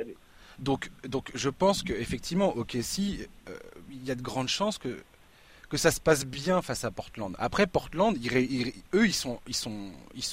[0.58, 3.26] Donc, donc je pense qu'effectivement, ok, si
[3.90, 4.98] il y a de grandes chances que
[5.68, 7.34] que ça se passe bien face à Portland.
[7.38, 9.90] Après Portland, eux ils sont ils sont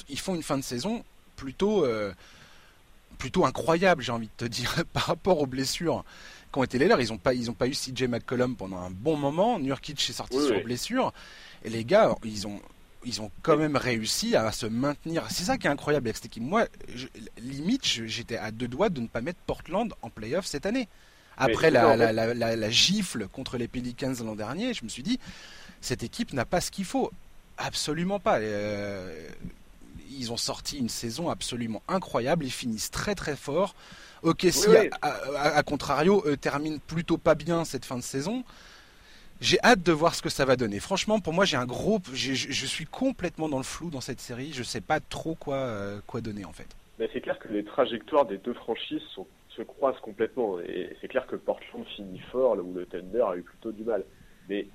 [0.08, 1.04] ils, font une fin de saison
[1.36, 2.12] plutôt euh,
[3.18, 6.04] plutôt incroyable, j'ai envie de te dire par rapport aux blessures
[6.52, 7.00] qui ont été les leurs.
[7.00, 9.58] Ils n'ont pas ils ont pas eu CJ McCollum pendant un bon moment.
[9.58, 11.12] Nurkic est sorti sur blessure
[11.64, 12.60] et les gars ils ont
[13.06, 15.24] ils ont quand même réussi à se maintenir.
[15.30, 16.42] C'est ça qui est incroyable avec cette équipe.
[16.42, 16.66] Moi,
[17.38, 20.88] limite, j'étais à deux doigts de ne pas mettre Portland en playoff cette année.
[21.38, 25.20] Après la, gifle contre les Pelicans l'an dernier, je me suis dit,
[25.80, 27.12] cette équipe n'a pas ce qu'il faut.
[27.58, 28.38] Absolument pas.
[28.40, 29.28] Euh,
[30.10, 32.44] ils ont sorti une saison absolument incroyable.
[32.44, 33.74] Ils finissent très très fort.
[34.22, 34.66] Ok, si
[35.02, 38.42] À, contrario, eux terminent plutôt pas bien cette fin de saison.
[39.40, 40.80] J'ai hâte de voir ce que ça va donner.
[40.80, 44.52] Franchement, pour moi, j'ai un gros, je, suis complètement dans le flou dans cette série.
[44.52, 46.68] Je sais pas trop quoi, euh, quoi donner en fait.
[46.98, 49.02] Mais c'est clair que les trajectoires des deux franchises
[49.48, 50.58] se croisent complètement.
[50.60, 53.84] Et c'est clair que Portland finit fort, là où le Thunder a eu plutôt du
[53.84, 54.04] mal.
[54.48, 54.66] Mais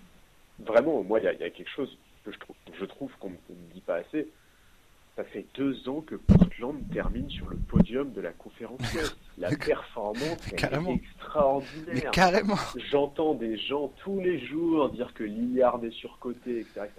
[0.60, 4.28] vraiment, moi, il y, a quelque chose que je trouve qu'on ne dit pas assez.
[5.15, 8.80] Ça fait deux ans que Portland termine sur le podium de la conférence
[9.38, 11.93] La performance est extraordinaire.
[11.93, 12.56] Mais carrément.
[12.91, 16.89] J'entends des gens tous les jours dire que Lillard est surcoté, etc.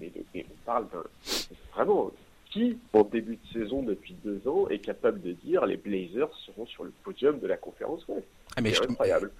[0.00, 1.04] Mais, mais on parle d'un...
[1.74, 2.10] Vraiment,
[2.50, 6.66] qui, en début de saison depuis deux ans, est capable de dire les Blazers seront
[6.66, 8.26] sur le podium de la conférence Ouest?
[8.56, 8.82] Ah, mais, je,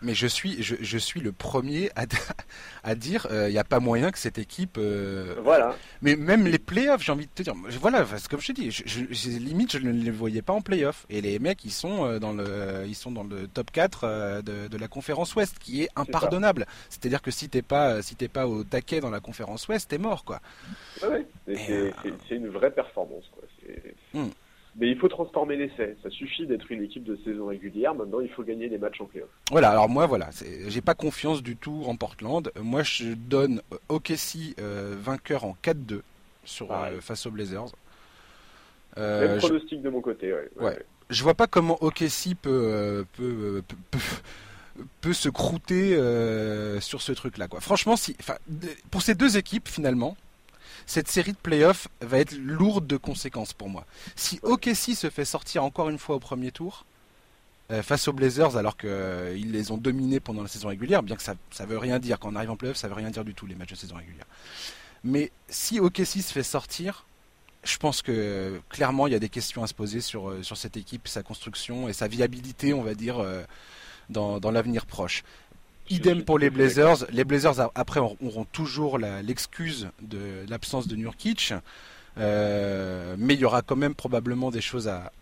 [0.02, 2.04] mais je suis, je, je, suis le premier à,
[2.84, 4.78] à dire il euh, n'y a pas moyen que cette équipe.
[4.78, 5.74] Euh, voilà.
[6.02, 7.54] Mais même les playoffs, j'ai envie de te dire.
[7.80, 11.06] Voilà, comme je te dis, je, limite, je ne les voyais pas en playoffs.
[11.10, 14.68] Et les mecs, ils sont euh, dans le, ils sont dans le top 4 de,
[14.68, 16.66] de la conférence Ouest, qui est impardonnable.
[16.88, 19.98] C'est-à-dire que si t'es pas, si t'es pas au taquet dans la conférence Ouest, t'es
[19.98, 20.40] mort, quoi.
[21.02, 24.22] Ouais, c'est une vraie performance, quoi.
[24.78, 25.96] Mais il faut transformer l'essai.
[26.04, 27.94] Ça suffit d'être une équipe de saison régulière.
[27.94, 29.28] Maintenant, il faut gagner des matchs en playoff.
[29.50, 29.70] Voilà.
[29.70, 30.30] Alors moi, voilà,
[30.68, 32.52] j'ai pas confiance du tout en Portland.
[32.62, 36.02] Moi, je donne OKC euh, vainqueur en 4-2
[36.44, 37.66] sur euh, face aux Blazers.
[38.96, 40.32] Euh, Même pronostic de mon côté.
[40.60, 40.78] Ouais,
[41.10, 43.98] Je vois pas comment OKC peut, peut, peut,
[45.00, 45.96] peut se croûter
[46.80, 47.48] sur ce truc-là.
[47.48, 47.60] Quoi.
[47.60, 48.16] Franchement, si,
[48.92, 50.16] pour ces deux équipes, finalement,
[50.88, 53.84] cette série de playoffs va être lourde de conséquences pour moi.
[54.16, 56.86] Si OKC se fait sortir encore une fois au premier tour,
[57.70, 61.14] euh, face aux Blazers alors qu'ils euh, les ont dominés pendant la saison régulière, bien
[61.14, 63.22] que ça ne veut rien dire, quand on arrive en playoffs, ça veut rien dire
[63.22, 64.24] du tout les matchs de saison régulière.
[65.04, 67.04] Mais si OKC se fait sortir,
[67.64, 70.78] je pense que clairement il y a des questions à se poser sur, euh, cette
[70.78, 73.22] équipe, sa construction et sa viabilité, on va dire,
[74.08, 75.22] dans l'avenir proche.
[75.90, 77.06] Idem pour les Blazers.
[77.10, 81.54] Les Blazers après auront toujours l'excuse de l'absence de Nurkic,
[82.18, 85.12] euh, mais il y aura quand même probablement des choses à,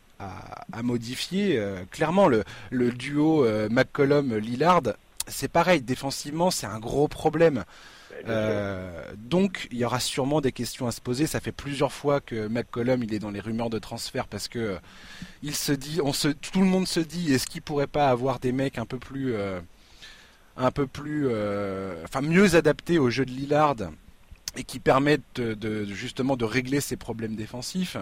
[0.83, 1.59] modifier.
[1.59, 2.44] Euh, clairement, le,
[2.92, 4.94] duo euh, McCollum-Lillard,
[5.29, 5.83] c'est pareil.
[5.83, 7.64] Défensivement, c'est un gros problème.
[9.16, 11.26] donc il y aura sûrement des questions à se poser.
[11.26, 14.79] Ça fait plusieurs fois que McCollum il est dans les rumeurs de transfert parce que
[15.42, 18.38] il se dit, on se, tout le monde se dit, est-ce qu'il pourrait pas avoir
[18.40, 19.35] des mecs un peu plus
[20.57, 23.77] un peu plus, euh, enfin mieux adapté au jeu de Lillard
[24.57, 27.97] et qui permettent de, justement de régler ses problèmes défensifs.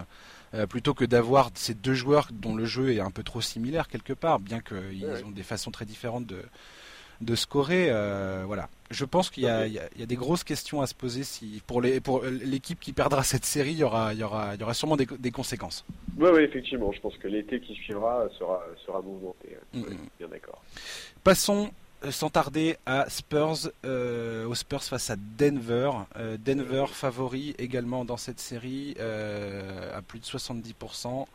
[0.55, 3.89] Euh, plutôt que d'avoir ces deux joueurs dont le jeu est un peu trop similaire
[3.89, 6.45] quelque part, bien qu'ils ont des façons très différentes de,
[7.21, 7.89] de scorer.
[7.91, 8.69] Euh, voilà.
[8.91, 12.23] Je pense qu'il y, a des grosses questions à se poser si pour les pour
[12.23, 14.97] l'équipe qui perdra cette série, il y aura il y aura il y aura sûrement
[14.97, 15.85] des, conséquences.
[16.17, 16.93] Oui, oui, effectivement.
[16.93, 19.57] Je pense que l'été qui suivra sera sera mouvementé.
[19.73, 19.97] Mm, mm.
[20.21, 20.63] Bien d'accord.
[21.25, 21.73] Passons
[22.11, 25.91] sans tarder à Spurs, euh, aux Spurs face à Denver.
[26.17, 31.27] Euh, Denver favori également dans cette série à plus de 70%.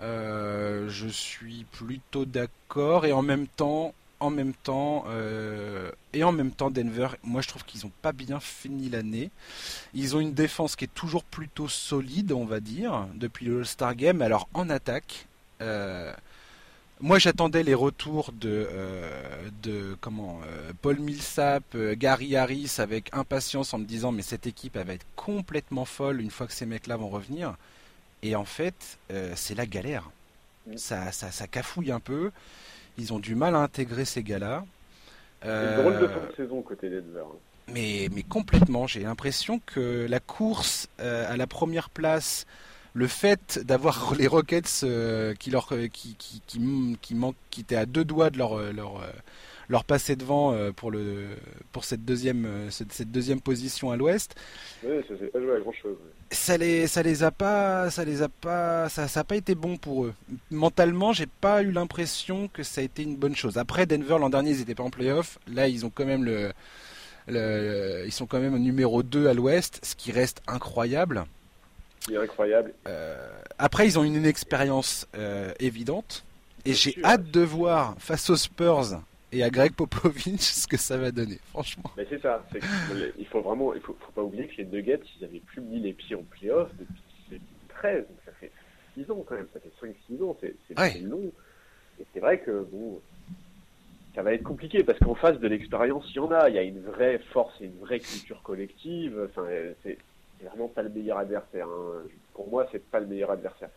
[0.00, 6.50] je suis plutôt d'accord et en même temps, en même temps, euh, et en même
[6.50, 9.30] temps, Denver, moi je trouve qu'ils n'ont pas bien fini l'année.
[9.94, 13.94] Ils ont une défense qui est toujours plutôt solide, on va dire, depuis le All-Star
[13.94, 14.22] Game.
[14.22, 15.26] Alors en attaque,
[15.60, 16.12] euh,
[17.00, 20.40] moi j'attendais les retours de, euh, de comment,
[20.82, 25.06] Paul Millsap, Gary Harris avec impatience en me disant mais cette équipe elle va être
[25.16, 27.56] complètement folle une fois que ces mecs-là vont revenir.
[28.22, 28.98] Et en fait,
[29.36, 30.10] c'est la galère.
[30.66, 30.76] Mm.
[30.76, 32.30] Ça, ça, ça cafouille un peu.
[32.98, 34.64] Ils ont du mal à intégrer ces gars-là.
[35.42, 37.20] C'est une drôle de fin de saison côté Denver.
[37.20, 37.36] Hein.
[37.68, 42.46] Mais, mais complètement, j'ai l'impression que la course euh, à la première place,
[42.94, 47.16] le fait d'avoir les Rockets euh, qui, leur, qui, qui, qui, qui,
[47.50, 49.02] qui étaient à deux doigts de leur, leur,
[49.68, 51.28] leur passer devant euh, pour, le,
[51.72, 54.34] pour cette, deuxième, euh, cette, deuxième position à l'ouest.
[54.82, 55.96] Oui, ça s'est pas joué à grand chose.
[56.30, 59.54] Ça les, ça les a pas, ça les a pas, ça, ça a pas été
[59.54, 60.14] bon pour eux.
[60.50, 63.58] Mentalement, j'ai pas eu l'impression que ça a été une bonne chose.
[63.58, 65.38] Après, Denver l'an dernier, ils étaient pas en playoff.
[65.46, 66.52] Là, ils ont quand même le,
[67.26, 71.24] le ils sont quand même numéro 2 à l'ouest, ce qui reste incroyable.
[72.16, 72.72] Incroyable.
[72.86, 76.24] Euh, après, ils ont une inexpérience euh, évidente.
[76.64, 79.00] Et j'ai hâte de voir face aux Spurs
[79.32, 81.90] et à Greg Popovich ce que ça va donner, franchement.
[81.96, 82.44] Mais c'est ça,
[83.18, 85.92] il faut vraiment, il faut, pas oublier que les Nuggets, ils avaient plus mis les
[85.92, 88.50] pieds en playoff depuis 2013, donc ça fait
[88.94, 91.30] 6 ans quand même, ça fait 5-6 ans, c'est long.
[92.00, 93.00] Et c'est vrai que bon,
[94.14, 96.58] ça va être compliqué parce qu'en face de l'expérience, il y en a, il y
[96.58, 99.28] a une vraie force et une vraie culture collective.
[99.30, 99.46] Enfin,
[99.82, 99.98] c'est
[100.46, 101.66] vraiment pas le meilleur adversaire.
[101.66, 102.08] Hein.
[102.34, 103.70] Pour moi, c'est pas le meilleur adversaire.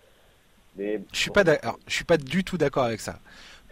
[0.78, 1.44] Mais je suis pas,
[1.88, 3.20] je suis pas du tout d'accord avec ça.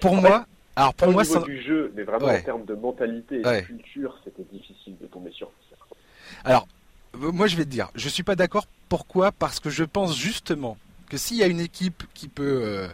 [0.02, 3.42] Pour moi, alors pour moi, niveau du jeu, mais vraiment en termes de mentalité et
[3.42, 5.78] de culture, c'était difficile de tomber sur ça.
[6.44, 6.68] Alors,
[7.16, 8.68] euh, moi je vais te dire, je suis pas d'accord.
[8.88, 9.32] Pourquoi?
[9.32, 10.78] Parce que je pense justement
[11.10, 12.88] que s'il y a une équipe qui peut euh,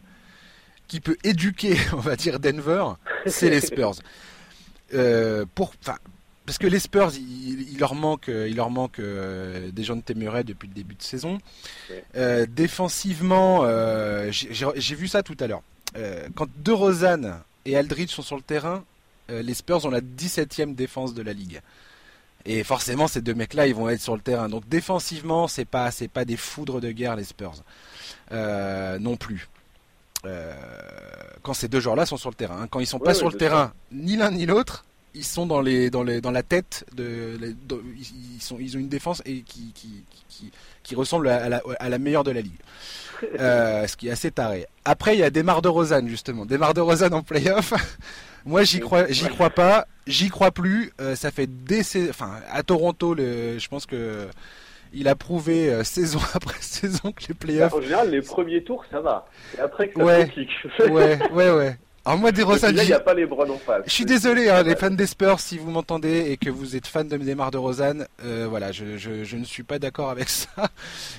[0.88, 2.86] qui peut éduquer, on va dire Denver,
[3.25, 3.93] c'est les Spurs.
[4.93, 5.73] Euh, pour,
[6.45, 10.67] parce que les Spurs, il, leur manque, il leur manque des gens de Temeray depuis
[10.67, 11.39] le début de saison.
[12.49, 13.63] défensivement,
[14.31, 15.62] j'ai vu ça tout à l'heure.
[16.36, 18.84] quand De Rosanne et Aldridge sont sur le terrain,
[19.31, 21.62] euh, les Spurs ont la 17e défense de la ligue.
[22.45, 24.49] Et forcément, ces deux mecs-là, ils vont être sur le terrain.
[24.49, 27.55] Donc défensivement, c'est pas, c'est pas des foudres de guerre les Spurs,
[28.31, 29.49] euh, non plus.
[30.25, 30.53] Euh,
[31.41, 32.67] quand ces deux joueurs-là sont sur le terrain, hein.
[32.69, 35.89] quand ils sont pas sur le terrain, ni l'un ni l'autre, ils sont dans les,
[35.89, 37.38] dans les, dans la tête de,
[37.97, 40.51] ils sont, ils ont une défense et qui, qui, qui,
[40.84, 42.60] qui ressemble à la, à la meilleure de la ligue.
[43.39, 44.65] Euh, ce qui est assez taré.
[44.84, 46.45] Après, il y a Demar de Rosanne justement.
[46.45, 47.73] Demar de Rosanne en playoff.
[48.45, 50.91] Moi, j'y crois, j'y crois pas, j'y crois plus.
[50.99, 54.28] Euh, ça fait des, enfin, à Toronto, le, je pense que
[54.93, 57.73] il a prouvé euh, saison après saison que les playoffs.
[57.73, 59.28] en général, les premiers tours, ça va.
[59.58, 60.30] Et après que ça ouais,
[60.91, 61.78] ouais, ouais, ouais.
[62.08, 63.82] Alors moi, des il n'y a pas les bras en face.
[63.88, 66.86] Je suis désolé, hein, les fans des Spurs, si vous m'entendez et que vous êtes
[66.86, 70.30] fan de Neymar de Rosanne, euh, voilà, je, je, je, ne suis pas d'accord avec
[70.30, 70.70] ça.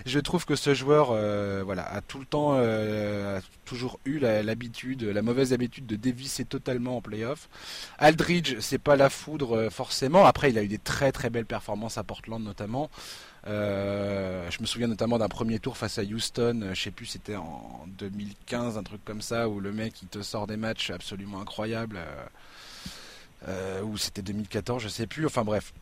[0.06, 4.18] Je trouve que ce joueur, euh, voilà, a tout le temps, euh, a toujours eu
[4.18, 7.50] l'habitude, la, mauvaise habitude de dévisser totalement en playoff.
[7.98, 10.24] Aldridge, c'est pas la foudre euh, forcément.
[10.24, 12.88] Après, il a eu des très très belles performances à Portland notamment.
[13.46, 17.06] Euh, je me souviens notamment d'un premier tour face à Houston, euh, je sais plus,
[17.06, 20.90] c'était en 2015, un truc comme ça, où le mec il te sort des matchs
[20.90, 21.98] absolument incroyables,
[23.84, 25.26] ou c'était 2014, je sais plus.
[25.26, 25.72] Enfin bref.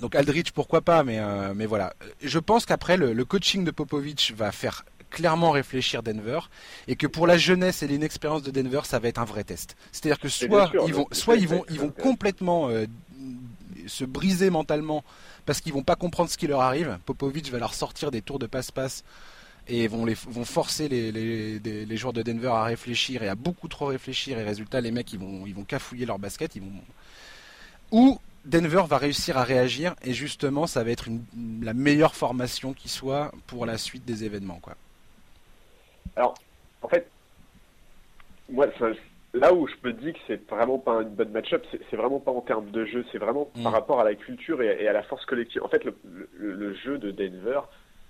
[0.00, 1.20] Donc Aldrich, pourquoi pas, mais
[1.54, 1.92] mais voilà.
[2.22, 6.40] Je pense qu'après le, coaching de Popovich va faire clairement réfléchir Denver
[6.88, 9.76] et que pour la jeunesse et l'inexpérience de Denver, ça va être un vrai test.
[9.92, 12.68] C'est-à-dire que soit ils vont, soit ils vont, ils vont complètement
[13.86, 15.04] se briser mentalement
[15.46, 16.98] parce qu'ils vont pas comprendre ce qui leur arrive.
[17.04, 19.04] Popovic va leur sortir des tours de passe-passe
[19.68, 23.68] et vont, les, vont forcer les, les, joueurs de Denver à réfléchir et à beaucoup
[23.68, 26.56] trop réfléchir et résultat les mecs ils vont, ils vont cafouiller leur basket.
[26.56, 26.72] Ils vont...
[27.92, 31.22] Ou Denver va réussir à réagir et justement ça va être une,
[31.62, 34.58] la meilleure formation qui soit pour la suite des événements.
[34.60, 34.76] Quoi.
[36.16, 36.34] Alors
[36.82, 37.08] en fait,
[38.48, 38.66] moi,
[39.34, 42.32] là où je me dis que c'est vraiment pas une bonne match-up, c'est vraiment pas
[42.32, 43.62] en termes de jeu, c'est vraiment mm.
[43.62, 45.62] par rapport à la culture et, à la force collective.
[45.62, 45.82] En fait,
[46.34, 47.60] le, jeu de Denver,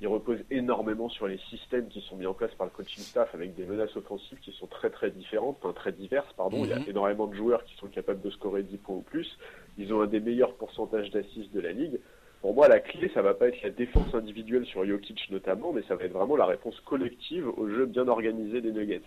[0.00, 3.34] il repose énormément sur les systèmes qui sont mis en place par le coaching staff
[3.34, 6.64] avec des menaces offensives qui sont très très différentes, enfin très diverses, pardon.
[6.64, 6.90] Il y a mm-hmm.
[6.90, 9.38] énormément de joueurs qui sont capables de scorer 10 points ou plus.
[9.78, 12.00] Ils ont un des meilleurs pourcentages d'assists de la ligue.
[12.42, 15.82] Pour moi, la clé, ça va pas être la défense individuelle sur Jokic notamment, mais
[15.84, 19.00] ça va être vraiment la réponse collective au jeu bien organisé des Nuggets.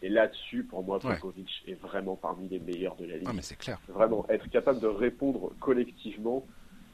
[0.00, 3.26] Et là-dessus, pour moi, Popovic est vraiment parmi les meilleurs de la ligue.
[3.28, 3.78] Ah, mais c'est clair.
[3.88, 6.46] Vraiment, être capable de répondre collectivement,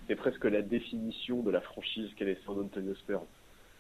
[0.08, 3.22] c'est presque la définition de la franchise qu'est les San Antonio Spurs.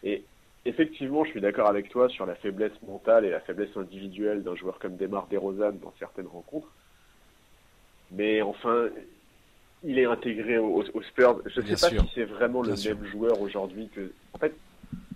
[0.04, 0.24] Et
[0.66, 4.54] effectivement, je suis d'accord avec toi sur la faiblesse mentale et la faiblesse individuelle d'un
[4.54, 6.72] joueur comme Demar DeRozan dans certaines rencontres.
[8.12, 8.88] Mais enfin,
[9.84, 11.40] il est intégré aux, Spurs.
[11.46, 14.12] Je ne sais pas si c'est vraiment le même joueur aujourd'hui que.
[14.32, 14.54] En fait,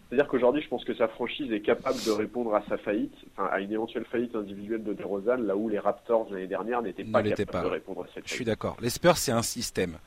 [0.09, 3.49] c'est-à-dire qu'aujourd'hui, je pense que sa franchise est capable de répondre à sa faillite, enfin,
[3.53, 7.23] à une éventuelle faillite individuelle de DeRozan, là où les Raptors l'année dernière n'étaient pas
[7.23, 8.29] capables de répondre à cette faillite.
[8.29, 8.77] Je suis d'accord.
[8.81, 9.99] Les Spurs, c'est un système.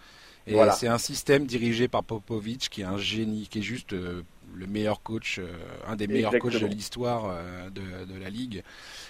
[0.48, 4.24] Et c'est un système dirigé par Popovic qui est un génie, qui est juste euh,
[4.56, 5.46] le meilleur coach, euh,
[5.88, 8.64] un des meilleurs coachs de l'histoire euh, de, la ligue.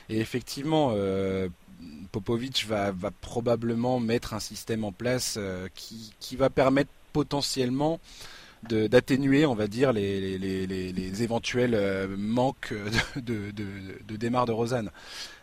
[0.10, 0.94] Et effectivement,
[2.12, 5.40] Popovic va, va, probablement mettre un système en place
[5.76, 8.00] qui, qui, va permettre potentiellement
[8.70, 12.74] d'atténuer, on va dire, les, les, les, les éventuels euh, manques
[13.16, 13.64] de, de,
[14.08, 14.92] de, démarre de Rosanne.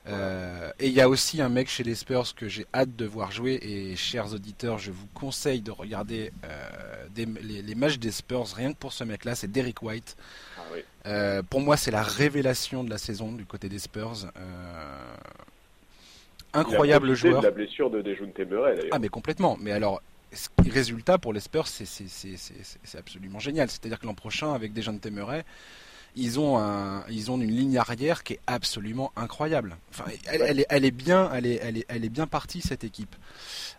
[0.07, 3.05] Euh, et il y a aussi un mec chez les Spurs que j'ai hâte de
[3.05, 3.59] voir jouer.
[3.61, 8.72] Et chers auditeurs, je vous conseille de regarder euh, des, les, matchs des Spurs rien
[8.72, 9.34] que pour ce mec-là.
[9.34, 10.16] C'est Derek White.
[10.57, 10.61] Ah
[11.07, 14.30] euh, pour moi, c'est la révélation de la saison du côté des Spurs.
[16.59, 17.40] Incroyable joueur.
[17.40, 18.84] De la blessure de Dejounte d'ailleurs.
[18.90, 19.56] Ah mais complètement.
[19.61, 20.02] Mais alors
[20.68, 23.70] résultat pour les Spurs, c'est absolument génial.
[23.70, 25.42] C'est-à-dire que l'an prochain, avec des jeunes Temeray,
[26.16, 29.76] ils ont un, ils ont une ligne arrière qui est absolument incroyable.
[29.90, 32.82] Enfin, elle, est, elle est bien, elle est, elle est, elle est bien partie cette
[32.82, 33.14] équipe.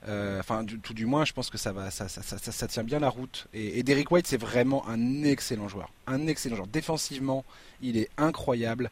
[0.07, 2.83] Euh, enfin, tout du moins, je pense que ça va, ça, ça, ça, ça tient
[2.83, 3.47] bien la route.
[3.53, 6.67] Et, et Derek White, c'est vraiment un excellent joueur, un excellent joueur.
[6.67, 7.43] Défensivement,
[7.81, 8.89] il est incroyable.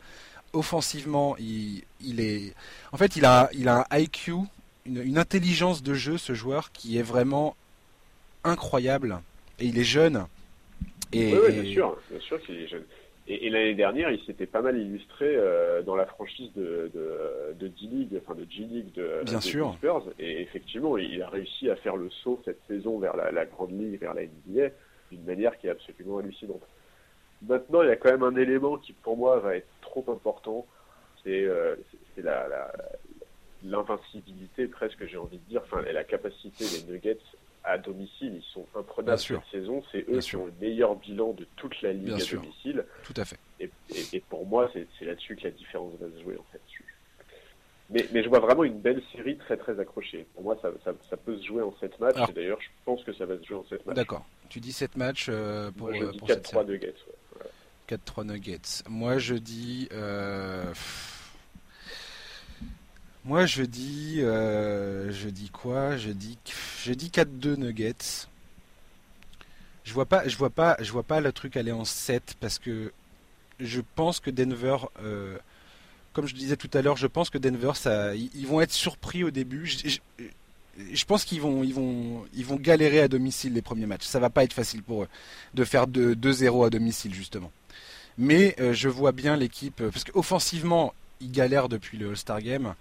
[0.54, 2.54] Offensivement, il, il est,
[2.91, 4.34] en fait, il a, il a un IQ
[4.88, 7.56] une, intelligence de jeu, ce joueur, qui est vraiment
[8.43, 9.20] incroyable.
[9.60, 10.26] Et il est jeune.
[11.12, 12.84] Et, oui, bien sûr, bien sûr qu'il est jeune.
[13.30, 18.22] Et, l'année dernière, il s'était pas mal illustré euh, dans la franchise de, de, D-League,
[18.24, 19.74] enfin de G-League de, bien sûr.
[19.74, 20.04] Spurs.
[20.18, 24.00] Et effectivement, il a réussi à faire le saut cette saison vers la, grande ligue,
[24.00, 24.70] vers la NBA,
[25.12, 26.62] d'une manière qui est absolument hallucinante.
[27.41, 30.65] Maintenant, il y a quand même un élément qui, pour moi, va être trop important.
[31.23, 31.75] C'est euh,
[32.17, 32.71] la,
[33.63, 37.19] l'invincibilité presque, j'ai envie de dire, enfin, la capacité des Nuggets
[37.63, 39.83] à domicile, ils sont imprenables cette saison.
[39.91, 42.85] C'est eux qui ont le meilleur bilan de toute la ligue à domicile.
[43.03, 43.38] Tout à fait.
[43.59, 43.69] Et,
[44.13, 46.61] et, pour moi, c'est là-dessus que la différence va se jouer en fait.
[47.89, 50.25] Mais, mais, je vois vraiment une belle série très très accrochée.
[50.33, 52.29] Pour moi, ça, ça, peut se jouer en 7 matchs.
[52.29, 53.95] et d'ailleurs, je pense que ça va se jouer en 7 matchs.
[53.95, 54.25] D'accord.
[54.49, 56.88] Tu dis 7 matchs euh, pour, moi, je euh, dis 4-3 Nuggets.
[56.88, 56.93] Ouais.
[57.89, 58.83] 4-3 Nuggets.
[58.89, 59.88] Moi, je dis.
[59.91, 60.73] Euh...
[63.27, 65.97] Moi, je dis, euh, je dis quoi?
[65.97, 66.38] Je dis,
[66.81, 68.27] je dis 4-2 Nuggets.
[69.83, 72.57] Je vois pas, je vois pas, je vois pas le truc aller en 7 parce
[72.57, 72.93] que
[73.59, 75.38] je pense que Denver, euh,
[76.13, 77.73] comme je disais tout à l'heure, je pense que Denver,
[78.15, 79.65] ils vont être surpris au début.
[79.65, 84.05] Je, pense qu'ils vont, ils vont, ils vont galérer à domicile les premiers matchs.
[84.05, 85.07] Ça va pas être facile pour eux
[85.53, 87.51] de faire 2-0 à domicile justement.
[88.18, 92.74] Mais euh, je vois bien l'équipe parce qu'offensivement, ils galèrent depuis le All-Star Game.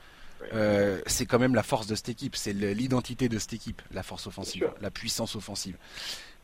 [0.55, 4.03] Euh, c'est quand même la force de cette équipe, c'est l'identité de cette équipe, la
[4.03, 5.77] force offensive, la puissance offensive.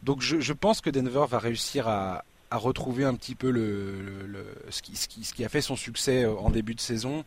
[0.02, 4.94] Donc je, pense que Denver va réussir à, retrouver un petit peu le, ce, qui,
[4.94, 7.24] ce, qui, a fait son succès euh, en début de saison.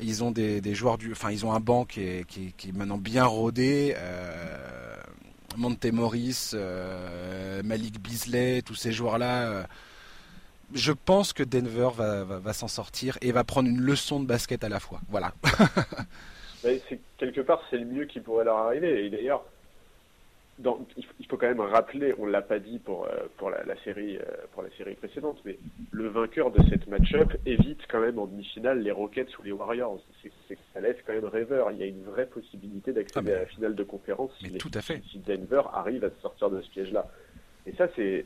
[0.00, 2.98] Ils ont des, joueurs du, enfin ils ont un banc qui est, qui est, maintenant
[2.98, 3.94] bien rodé.
[3.98, 4.96] Euh,
[5.58, 6.52] Monte Morris,
[7.64, 9.66] Malik Beasley, tous ces joueurs-là
[10.74, 14.68] je pense que Denver va, s'en sortir et va prendre une leçon de basket à
[14.68, 15.00] la fois.
[15.08, 15.32] Voilà.
[17.18, 19.06] quelque part, c'est le mieux qui pourrait leur arriver.
[19.06, 19.44] Et d'ailleurs,
[21.18, 24.22] il faut quand même rappeler, on l'a pas dit pour, euh, pour la, série, euh,
[24.52, 25.58] pour la série précédente, mais
[25.90, 30.00] le vainqueur de cette match-up évite quand même en demi-finale les Rockets ou les Warriors.
[30.74, 31.70] Ça laisse quand même rêveur.
[31.72, 34.70] Il y a une vraie possibilité d'accéder ah, à la finale de conférence si, tout
[34.74, 35.02] à fait.
[35.10, 37.08] si Denver arrive à se sortir de ce piège-là.
[37.66, 38.24] Et ça, c'est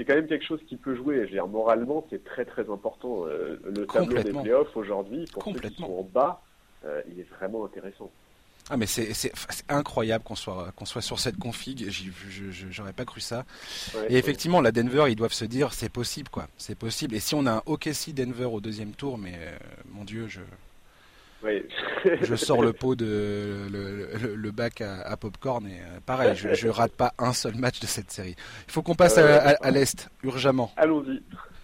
[0.00, 1.16] c'est quand même quelque chose qui peut jouer.
[1.16, 3.26] Je veux dire, moralement, c'est très très important.
[3.26, 6.40] Euh, le tableau des playoffs aujourd'hui, pour ceux qui sont en bas,
[6.86, 8.10] euh, il est vraiment intéressant.
[8.70, 9.32] Ah mais c'est
[9.68, 11.90] incroyable qu'on soit qu'on soit sur cette config.
[12.70, 13.44] J'aurais pas cru ça.
[14.08, 16.46] et effectivement, la Denver, ils doivent se dire c'est possible quoi.
[16.56, 17.14] C'est possible.
[17.14, 19.56] Et si on a un OKC Denver au deuxième tour, mais euh,
[19.92, 20.40] mon Dieu, je
[22.22, 23.66] je sors le pot de
[24.34, 27.86] le, bac à, popcorn et euh, pareil, je, je, rate pas un seul match de
[27.86, 28.36] cette série.
[28.66, 30.72] Il faut qu'on passe à, l'est urgemment.
[30.76, 31.22] Allons-y.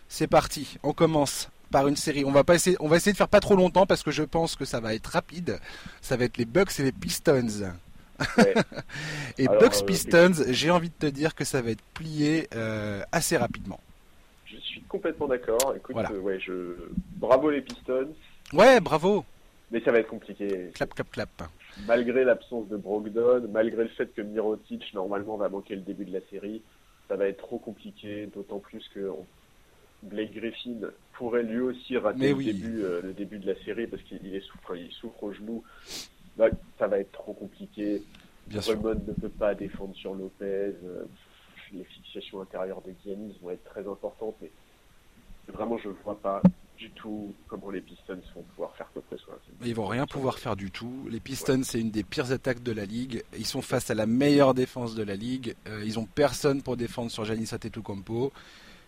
[0.08, 2.24] C'est parti, on commence par une série.
[2.24, 4.22] On va pas essayer, on va essayer de faire pas trop longtemps parce que je
[4.22, 5.58] pense que ça va être rapide.
[6.00, 7.72] Ça va être les Bucks et les Pistons.
[9.38, 13.02] et Bucks euh, Pistons, j'ai envie de te dire que ça va être plié euh,
[13.12, 13.80] assez rapidement.
[14.46, 15.74] Je suis complètement d'accord.
[15.76, 16.76] Écoute, ouais, je
[17.16, 18.08] bravo les Pistons.
[18.52, 19.24] Ouais, bravo.
[19.70, 20.70] Mais ça va être compliqué.
[20.74, 21.42] Clap, clap, clap.
[21.86, 26.12] Malgré l'absence de Brogdon, malgré le fait que Mirotic, normalement, va manquer le début de
[26.12, 26.62] la série,
[27.08, 29.10] ça va être trop compliqué, d'autant plus que
[30.02, 30.78] Blake Griffin
[31.14, 34.40] pourrait lui aussi rater le, début, euh, le début de la série parce qu'il est
[34.40, 35.64] souffre, il souffre au genou.
[36.36, 36.48] bah,
[36.78, 38.02] ça va être trop compliqué.
[38.46, 38.80] Bien sûr.
[38.80, 40.44] Ne peut pas défendre sur Lopez.
[40.84, 41.04] euh,
[41.72, 44.50] les fixations intérieures de Giannis vont être très importantes, mais
[45.48, 46.40] vraiment, je ne vois pas
[46.76, 49.38] du tout comment les Pistons vont pouvoir faire quoi que ce soit.
[49.64, 51.06] Ils vont rien pouvoir faire du tout.
[51.10, 53.22] Les Pistons, c'est une des pires attaques de la ligue.
[53.38, 55.54] Ils sont face à la meilleure défense de la ligue.
[55.68, 58.32] Euh, ils ont personne pour défendre sur Giannis Antetokounmpo,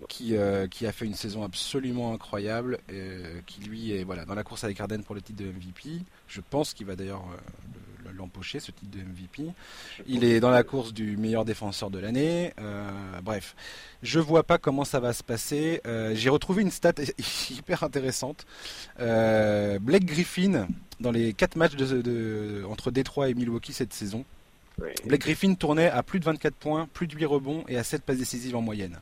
[0.09, 4.35] qui euh, qui a fait une saison absolument incroyable, euh, qui lui est voilà dans
[4.35, 6.03] la course avec Harden pour le titre de MVP.
[6.29, 7.81] Je pense qu'il va d'ailleurs le-
[8.19, 9.53] l'empocher ce titre de MVP.
[10.07, 12.53] Il est dans la course du meilleur défenseur de l'année.
[12.61, 12.89] Euh,
[13.23, 13.55] bref,
[14.03, 15.81] je vois pas comment ça va se passer.
[15.87, 16.93] Euh, J'ai retrouvé une stat
[17.51, 18.45] hyper intéressante.
[19.01, 20.67] Euh, Blake Griffin,
[21.01, 24.25] dans les 4 matchs de, de- entre Détroit et Milwaukee cette saison,
[24.81, 24.95] Ouais.
[25.07, 28.03] Blake Griffin tournait à plus de 24 points, plus de 8 rebonds et à 7
[28.05, 28.97] passes décisives en moyenne.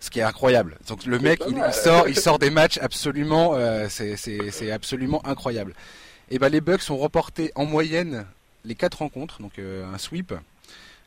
[0.00, 0.76] Ce qui est incroyable.
[0.88, 5.74] Donc le mec, il, sort, il sort des matchs absolument, euh, c'est absolument incroyable.
[6.30, 8.26] Et ben les Bucks ont remporté en moyenne
[8.64, 10.32] les 4 rencontres, donc euh, un sweep,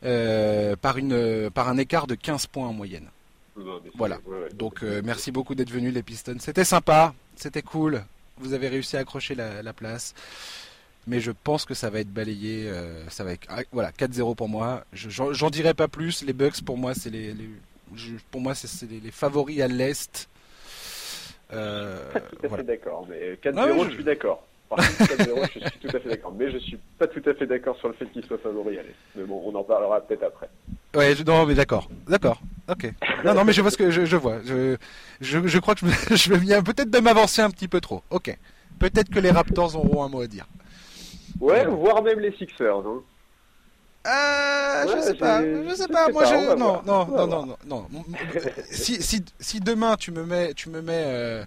[0.04, 3.08] euh, par une par un écart de 15 points en moyenne.
[3.56, 4.18] Non, Voilà.
[4.26, 4.50] ouais, ouais.
[4.54, 6.38] Donc euh, merci beaucoup d'être venu les Pistons.
[6.40, 8.04] C'était sympa, c'était cool.
[8.40, 10.14] Vous avez réussi à accrocher la, la place.
[11.06, 12.68] Mais je pense que ça va être balayé.
[12.68, 14.86] euh, ça va être, ah, voilà, 4-0 pour moi.
[14.94, 16.24] Je- J'en dirai pas plus.
[16.24, 17.50] Les Bucks pour moi c'est les, les-
[17.96, 20.28] je- pour moi c'est les, les favoris à l'est.
[21.54, 22.64] Euh, Pas tout à voilà.
[22.64, 23.90] fait d'accord, mais 4-0, Ah ouais, je...
[23.90, 24.44] je- suis d'accord.
[24.76, 26.34] Par contre, 4-0, je suis tout à fait d'accord.
[26.38, 28.96] Mais je suis pas tout à fait d'accord sur le fait qu'il soit favori l'Est.
[29.16, 30.50] Mais bon, on en parlera peut-être après.
[30.96, 32.92] Ouais, je- non mais d'accord, d'accord, ok.
[33.26, 34.38] Non non mais je vois ce que je, je vois.
[34.46, 34.76] Je,
[35.22, 35.82] je, je crois que
[36.16, 38.04] je, me- viens peut-être de m'avancer un petit peu trop.
[38.12, 38.38] Ok.
[38.80, 40.46] Peut-être que les Raptors auront un mot à dire.
[41.40, 42.78] Ouais, voire même les Sixers.
[42.86, 43.02] Hein.
[44.06, 46.10] Euh, je sais pas, je sais pas.
[46.10, 48.04] Moi, pas, je non, non, non, non, non, non.
[48.70, 51.46] Si, si, si demain tu me mets, tu me mets, euh,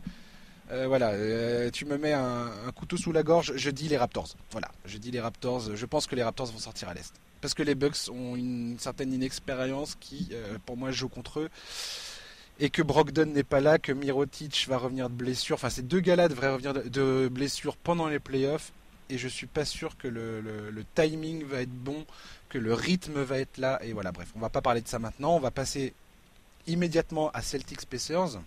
[0.72, 4.34] euh, voilà, euh, tu me mets un, couteau sous la gorge, je dis les Raptors.
[4.50, 5.76] Voilà, je dis les Raptors.
[5.76, 8.76] Je pense que les Raptors vont sortir à l'est parce que les Bucks ont une
[8.78, 11.50] certaine inexpérience qui, euh, pour moi, joue contre eux.
[12.58, 15.54] Et que Brogdon n'est pas là, que Mirotic va revenir de blessure.
[15.54, 18.72] Enfin, ces deux gars-là devraient revenir de, blessure pendant les playoffs.
[19.10, 22.04] Et je suis pas sûr que le, timing va être bon
[22.48, 23.78] que le rythme va être là.
[23.84, 25.36] Et voilà, bref, on va pas parler de ça maintenant.
[25.36, 25.92] On va passer
[26.66, 28.40] immédiatement à Celtics Pacers.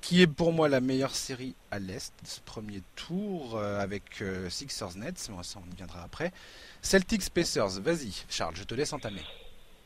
[0.00, 4.48] Qui est pour moi la meilleure série à l'Est, ce premier tour, euh, avec euh,
[4.48, 6.32] Sixers Nets, mais ça on y viendra après.
[6.80, 9.20] Celtics Pacers, vas-y Charles, je te laisse entamer.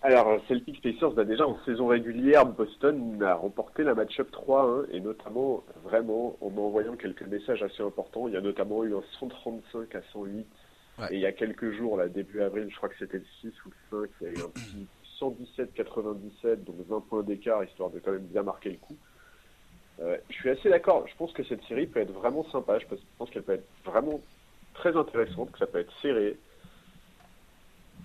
[0.03, 5.01] Alors, Celtics Pacers, bah déjà en saison régulière, Boston a remporté la match-up 3-1 et
[5.01, 8.29] notamment vraiment en envoyant quelques messages assez importants.
[8.29, 10.47] Il y a notamment eu un 135 à 108
[10.97, 11.09] Ouais.
[11.11, 13.49] et il y a quelques jours, là, début avril, je crois que c'était le 6
[13.67, 14.87] ou le 5, il y a eu un petit
[15.21, 18.97] 117-97, donc 20 points d'écart, histoire de quand même bien marquer le coup.
[20.01, 22.87] Euh, je suis assez d'accord, je pense que cette série peut être vraiment sympa, je
[23.19, 24.21] pense, qu'elle peut être vraiment
[24.75, 26.37] très intéressante, que ça peut être serré.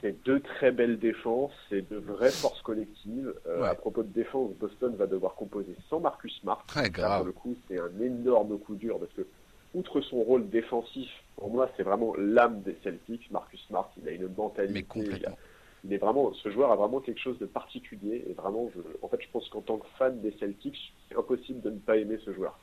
[0.01, 3.33] C'est deux très belles défenses, c'est de vraies forces collectives.
[3.47, 3.67] Euh, Ouais.
[3.67, 6.63] À propos de défense, Boston va devoir composer sans Marcus Smart.
[6.67, 7.25] Très Là, pour grave.
[7.25, 9.27] le coup, c'est un énorme coup dur parce que,
[9.73, 13.29] outre son rôle défensif, pour moi, c'est vraiment l'âme des Celtics.
[13.31, 14.73] Marcus Smart, il a une mentalité.
[14.73, 15.37] Mais il, a- complètement.
[15.85, 18.25] Il est vraiment, ce joueur a vraiment quelque chose de particulier.
[18.29, 21.61] Et vraiment, je, en fait, je pense qu'en tant que fan des Celtics, c'est impossible
[21.61, 22.57] de ne pas aimer ce joueur.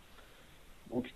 [0.92, 1.12] Donc,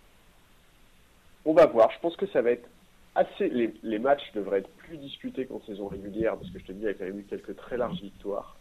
[1.44, 1.90] on va voir.
[1.92, 2.68] Je pense que ça va être
[3.14, 3.48] assez.
[3.48, 6.80] Les, les matchs devraient être plus disputés qu'en saison régulière parce que je te dis,
[6.80, 8.57] il y a quand même eu quelques très larges victoires.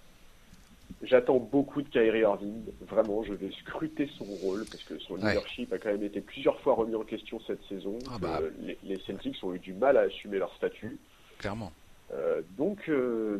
[1.03, 2.63] J'attends beaucoup de Kyrie Irving.
[2.81, 5.29] Vraiment, je vais scruter son rôle parce que son Ouais.
[5.33, 7.99] leadership a quand même été plusieurs fois remis en question cette saison.
[8.11, 8.39] Ah bah.
[8.59, 10.97] les, les Celtics ont eu du mal à assumer leur statut.
[11.37, 11.71] Clairement.
[12.14, 13.39] Euh, donc, euh,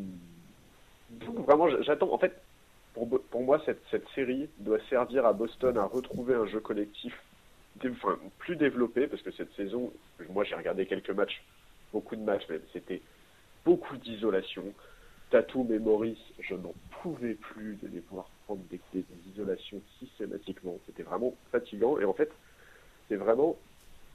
[1.10, 2.12] donc, vraiment, j'attends.
[2.14, 2.34] En fait,
[2.94, 7.18] pour, moi, cette, cette série doit servir à Boston à retrouver un jeu collectif
[7.86, 9.94] enfin, plus développé, parce que cette saison,
[10.32, 11.42] moi j'ai regardé quelques matchs,
[11.94, 13.02] beaucoup de matchs, mais c'était
[13.64, 14.66] beaucoup d'isolation.
[15.30, 19.80] Tatum et Maurice, je n'en pouvais plus de les voir prendre des, des- des isolations
[20.00, 20.78] systématiquement.
[20.88, 22.00] C'était vraiment fatigant.
[22.00, 22.32] Et en fait,
[23.08, 23.56] c'est vraiment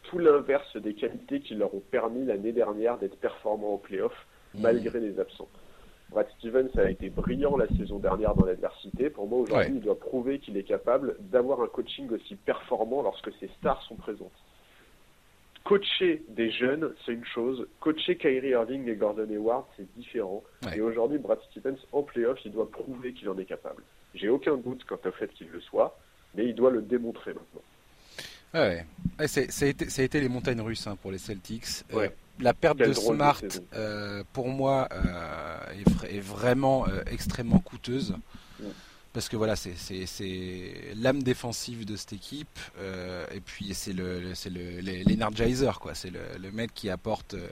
[0.03, 4.27] tout l'inverse des qualités qui leur ont permis l'année dernière d'être performants en playoff
[4.59, 5.49] malgré les absents.
[6.11, 9.11] Brad Stevens a été brillant la saison dernière dans l'adversité.
[9.11, 9.77] Pour moi, aujourd'hui, Ouais.
[9.77, 13.97] il doit prouver qu'il est capable d'avoir un coaching aussi performant lorsque ses stars sont
[13.97, 14.31] présentes.
[15.65, 17.67] Coacher des jeunes, c'est une chose.
[17.81, 20.43] Coacher Kyrie Irving et Gordon Hayward, c'est différent.
[20.67, 20.77] Ouais.
[20.77, 23.83] Et aujourd'hui, Brad Stevens, en playoff, il doit prouver qu'il en est capable.
[24.15, 25.99] J'ai aucun doute quant au fait qu'il le soit,
[26.35, 27.63] mais il doit le démontrer maintenant.
[28.53, 28.85] Ouais,
[29.19, 29.27] ouais.
[29.27, 31.65] c'est- ça, a été, ça a été les montagnes russes hein, pour les Celtics.
[31.93, 32.15] Euh, Ouais.
[32.41, 33.41] La perte de Smart,
[33.74, 38.14] euh, pour moi, euh, est, vra- est vraiment euh, extrêmement coûteuse.
[39.12, 39.74] Parce que voilà, c'est
[40.97, 46.11] l'âme défensive de cette équipe, euh, et puis c'est le c'est le l'energizer quoi, c'est
[46.11, 47.47] le, le, mec qui apporte euh,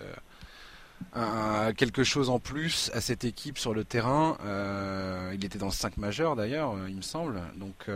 [1.15, 4.37] un, quelque chose en plus à cette équipe sur le terrain.
[4.45, 7.41] Euh, il était dans le 5 majeur d'ailleurs, il me semble.
[7.57, 7.87] Donc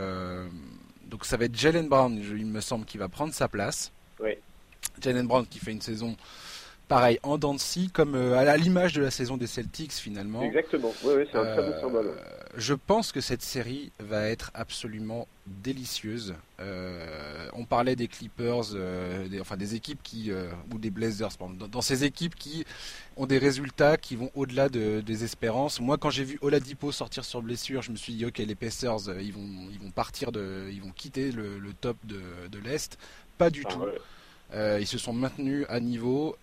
[1.07, 3.91] donc ça va être Jalen Brown, il me semble, qui va prendre sa place.
[4.21, 4.31] Oui.
[5.01, 6.15] Jalen Brown qui fait une saison
[6.87, 7.55] pareil en dents
[7.93, 10.41] comme à l'image de la saison des Celtics finalement.
[10.41, 10.93] Exactement.
[11.03, 12.13] Oui, oui c'est un très bon symbole
[12.57, 16.35] je pense que cette série va être absolument délicieuse.
[16.59, 21.29] Euh, on parlait des Clippers, euh, des, enfin des équipes qui euh, ou des Blazers,
[21.39, 22.65] dans, ces équipes qui
[23.15, 25.79] ont des résultats qui vont au-delà de, des espérances.
[25.79, 29.15] Moi, quand j'ai vu Oladipo sortir sur blessure, je me suis dit ok, les Pacers,
[29.21, 32.21] ils vont ils vont partir de, ils vont quitter le, top de,
[32.51, 32.97] de l'est.
[33.37, 33.81] Pas du ah tout.
[34.53, 36.35] Ils se sont maintenus à niveau.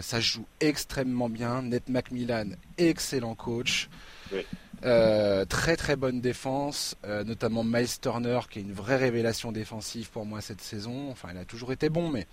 [0.00, 1.62] ça joue extrêmement bien.
[1.62, 3.88] Ned McMillan, excellent coach.
[4.32, 4.44] Oui.
[4.84, 10.10] Euh, très très bonne défense, euh, notamment Miles Turner qui est une vraie révélation défensive
[10.10, 11.10] pour moi cette saison.
[11.10, 12.26] Enfin, il a toujours été bon, mais,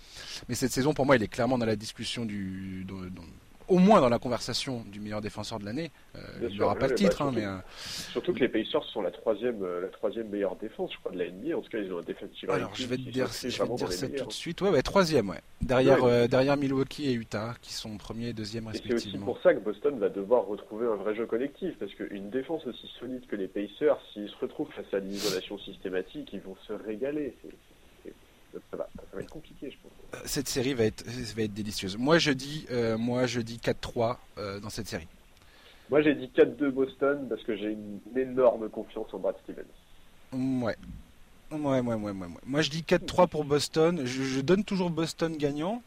[0.48, 2.86] mais cette saison pour moi il est clairement dans la discussion du,
[3.68, 5.92] au moins dans la conversation du meilleur défenseur de l'année.
[6.16, 7.46] Euh, il n'aura pas le titre, bah, hein, mais.
[7.46, 7.58] Euh,
[8.12, 11.18] surtout que les Pacers sont la troisième, euh, la troisième meilleure défense, je crois, de
[11.18, 11.58] la NBA.
[11.58, 12.50] En tout cas, ils ont un défensif.
[12.50, 14.62] Alors, je vais te dire, je vais dire ça tout de suite.
[14.62, 15.42] Ouais, ouais, troisième, ouais.
[15.62, 19.00] Derrière, derrière Milwaukee et Utah, qui sont premiers et deuxième respectivement.
[19.00, 22.30] c'est aussi pour ça que Boston va devoir retrouver un vrai jeu collectif, parce qu'une
[22.30, 26.56] défense aussi solide que les Pacers, s'ils se retrouvent face à l'isolation systématique, ils vont
[26.68, 27.36] se régaler.
[28.72, 29.92] Ça va, ça va être compliqué, je pense
[30.26, 31.04] cette série va être,
[31.36, 31.98] va être délicieuse.
[31.98, 35.08] Moi, je dis, euh, moi, je dis 4-3 euh, dans cette série.
[35.90, 39.64] Moi, j'ai dit 4-2 Boston parce que j'ai une, énorme confiance en Brad Stevens.
[40.34, 40.76] Ouais.
[41.52, 44.02] Ouais, ouais, ouais, ouais, Moi, je dis 4-3 pour Boston.
[44.06, 45.84] Je, donne toujours Boston gagnant.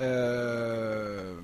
[0.00, 1.36] Euh,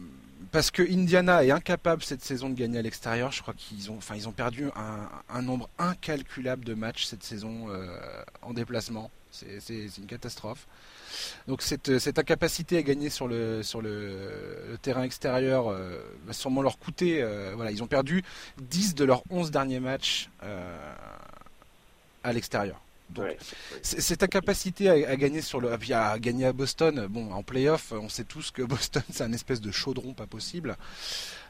[0.51, 3.31] parce que Indiana est incapable cette saison de gagner à l'extérieur.
[3.31, 4.69] Je crois qu'ils ont, enfin, ils ont perdu
[5.29, 7.69] un, nombre incalculable de matchs cette saison
[8.43, 9.13] en déplacement.
[9.31, 10.67] C'est une catastrophe.
[11.47, 16.63] Donc cette, cette, incapacité à gagner sur le, sur le, terrain extérieur euh, va sûrement
[16.63, 17.23] leur coûter.
[17.23, 18.23] Euh, voilà, ils ont perdu
[18.63, 20.95] 10 de leurs 11 derniers matchs euh,
[22.25, 22.81] à l'extérieur.
[23.11, 23.37] Donc,
[23.83, 28.23] cette incapacité à, gagner sur le, à gagner à Boston, bon, en playoff, on sait
[28.23, 30.77] tous que Boston c'est un espèce de chaudron pas possible.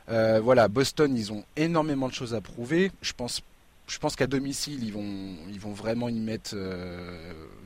[0.09, 2.91] voilà, Boston, ils ont énormément de choses à prouver.
[3.03, 3.43] Je pense,
[3.91, 6.55] je pense qu'à domicile, ils vont, ils vont vraiment y mettre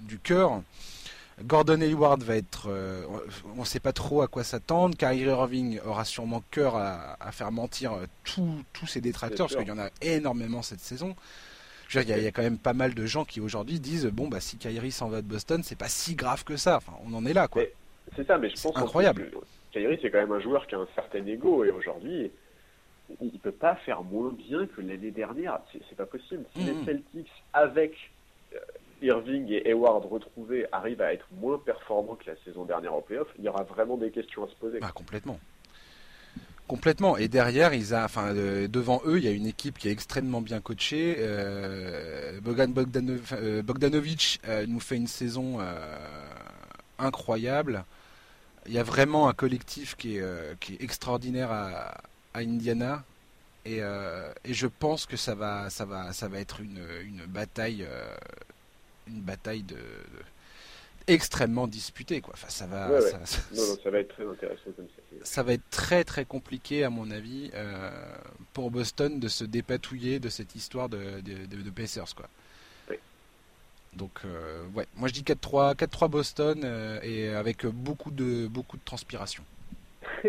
[0.03, 0.62] du cœur.
[1.43, 3.03] Gordon Hayward va être, euh,
[3.57, 4.97] on ne sait pas trop à quoi s'attendre.
[4.97, 9.72] Kyrie Irving aura sûrement cœur à, faire mentir euh, tous ses détracteurs, parce qu'il y
[9.72, 11.16] en a énormément cette saison.
[11.93, 14.57] il y, a quand même pas mal de gens qui aujourd'hui disent bon bah si
[14.59, 16.77] Kyrie s'en va de Boston, c'est pas si grave que ça.
[16.77, 17.62] Enfin, on en est là quoi.
[18.14, 19.31] C'est ça, mais je pense incroyable.
[19.72, 22.31] Kyrie c'est quand même un joueur qui a un certain ego et aujourd'hui
[23.21, 25.61] il peut pas faire moins bien que l'année dernière.
[25.73, 26.45] C'est pas possible.
[26.55, 26.85] Si les mm-hmm.
[26.85, 28.11] Celtics avec
[28.55, 28.59] euh,
[29.03, 33.29] Irving et Hayward retrouvés arrivent à être moins performants que la saison dernière en playoff,
[33.39, 34.79] il y aura vraiment des questions à se poser.
[34.83, 35.39] Ah, complètement.
[36.67, 37.19] Complètement.
[37.19, 39.93] Et derrière, ils a, enfin, euh, devant eux, il y a une équipe qui est
[39.93, 41.17] extrêmement bien coachée.
[41.19, 42.73] Euh, Bogdan
[43.33, 45.59] euh, Bogdanovic nous fait une saison
[46.99, 47.85] incroyable.
[48.67, 52.01] Il y a vraiment un collectif qui est, qui est extraordinaire à,
[52.41, 53.05] Indiana.
[53.66, 57.87] Et, et, je pense que ça va, ça va, ça va être une, une bataille
[59.07, 59.78] une bataille de,
[61.07, 62.35] extrêmement disputée quoi.
[62.35, 63.01] Enfin, ça va.
[63.01, 63.18] Ça,
[63.55, 65.03] non, ça va être très intéressant comme ça.
[65.22, 67.91] Ça va être très très compliqué à mon avis euh,
[68.53, 72.28] pour Boston de se dépatouiller de cette histoire de, de, de, Pacers quoi.
[72.91, 72.97] Oui.
[73.95, 78.76] Donc euh, ouais, moi je dis 4-3, 4-3 Boston euh, et avec beaucoup de beaucoup
[78.76, 79.45] de transpiration.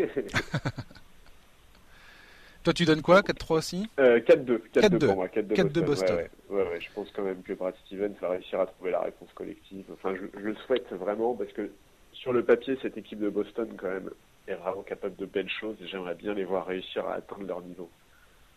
[2.66, 3.88] Toi, tu donnes quoi 4-3 aussi?
[4.00, 4.60] 4-2.
[4.74, 5.28] 4-2 pour moi.
[5.28, 6.18] 4-2 Boston.
[6.50, 9.30] Ouais, ouais, je pense quand même que Brad Stevens va réussir à trouver la réponse
[9.36, 9.86] collective.
[9.94, 11.70] Enfin, je, le souhaite vraiment parce que
[12.12, 14.10] sur le papier, cette équipe de Boston, quand même,
[14.48, 17.62] est vraiment capable de belles choses et j'aimerais bien les voir réussir à atteindre leur
[17.62, 17.88] niveau.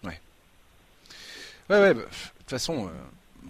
[0.02, 0.18] Ouais.
[1.68, 2.90] Ouais, ouais, bah, de toute façon, euh,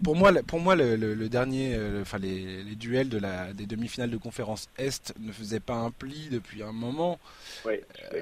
[0.03, 4.17] pour moi, pour moi, le, dernier, euh, enfin les, duels de la, des demi-finales de
[4.17, 7.19] conférence Est ne faisaient pas un pli depuis un moment.
[7.65, 7.75] Oui,
[8.13, 8.21] euh,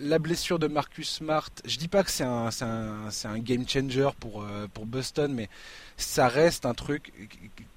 [0.00, 4.10] la blessure de Marcus Smart, je dis pas que c'est un, un, un, game changer
[4.18, 5.48] pour, euh, pour Boston, mais
[5.96, 7.12] ça reste un truc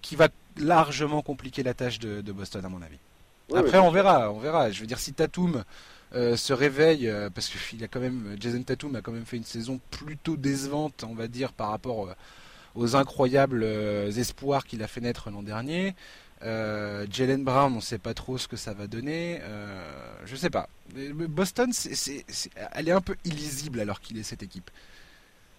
[0.01, 2.99] qui va largement compliquer la tâche de, Boston à mon avis.
[3.55, 4.69] Après, on verra, on verra.
[4.71, 5.63] Je veux dire, si Tatum
[6.13, 9.80] se réveille, parce que a quand même, Jason Tatum a quand même fait une saison
[9.89, 12.09] plutôt décevante, on va dire, par rapport
[12.76, 15.95] aux incroyables euh, espoirs qu'il a fait naître l'an dernier.
[16.41, 19.39] Euh, Jalen Brown, on ne sait pas trop ce que ça va donner.
[19.41, 19.82] Euh,
[20.26, 20.70] je sais pas.
[20.93, 21.72] Boston,
[22.74, 24.72] elle est un peu illisible alors qu'il est cette équipe.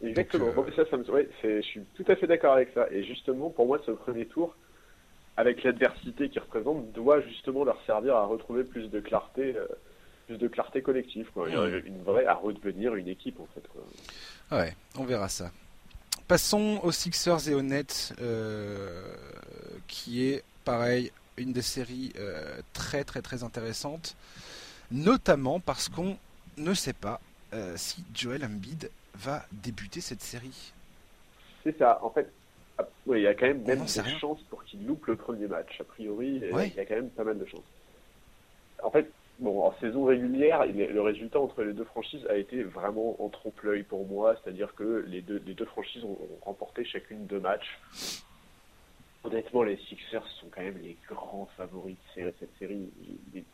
[0.03, 0.47] Exactement.
[0.75, 1.05] ça, ça me...
[1.05, 2.87] je suis tout à fait d'accord avec ça.
[2.91, 4.57] Et justement, pour moi, ce premier tour,
[5.37, 9.55] avec l'adversité qu'il représente, doit justement leur servir à retrouver plus de clarté,
[10.27, 11.51] plus de clarté collective, quoi.
[11.51, 13.63] Une vraie à redevenir une équipe en fait.
[13.69, 14.59] Quoi.
[14.59, 15.51] Ouais, on verra ça.
[16.31, 19.03] Passons aux Sixers et aux Nets, euh,
[19.89, 24.15] qui est pareil une des séries euh, très très très intéressantes,
[24.93, 26.17] notamment parce qu'on
[26.57, 27.21] ne sait pas
[27.53, 30.73] euh, si Joel Embiid va débuter cette série.
[31.65, 32.31] C'est ça, en fait,
[32.79, 35.81] ah, il y a quand même même des chances pour qu'il loupe le premier match.
[35.81, 37.67] A priori, il y a quand même pas mal de chances.
[38.85, 39.11] En fait,
[39.41, 43.83] bon, en saison régulière, le résultat entre les deux franchises a été vraiment en trompe-l'œil
[43.83, 47.79] pour moi, c'est-à-dire que les deux, franchises ont, remporté chacune deux matchs.
[49.25, 52.89] Honnêtement, les Sixers sont quand même les grands favoris de cette série.
[53.35, 53.45] Il,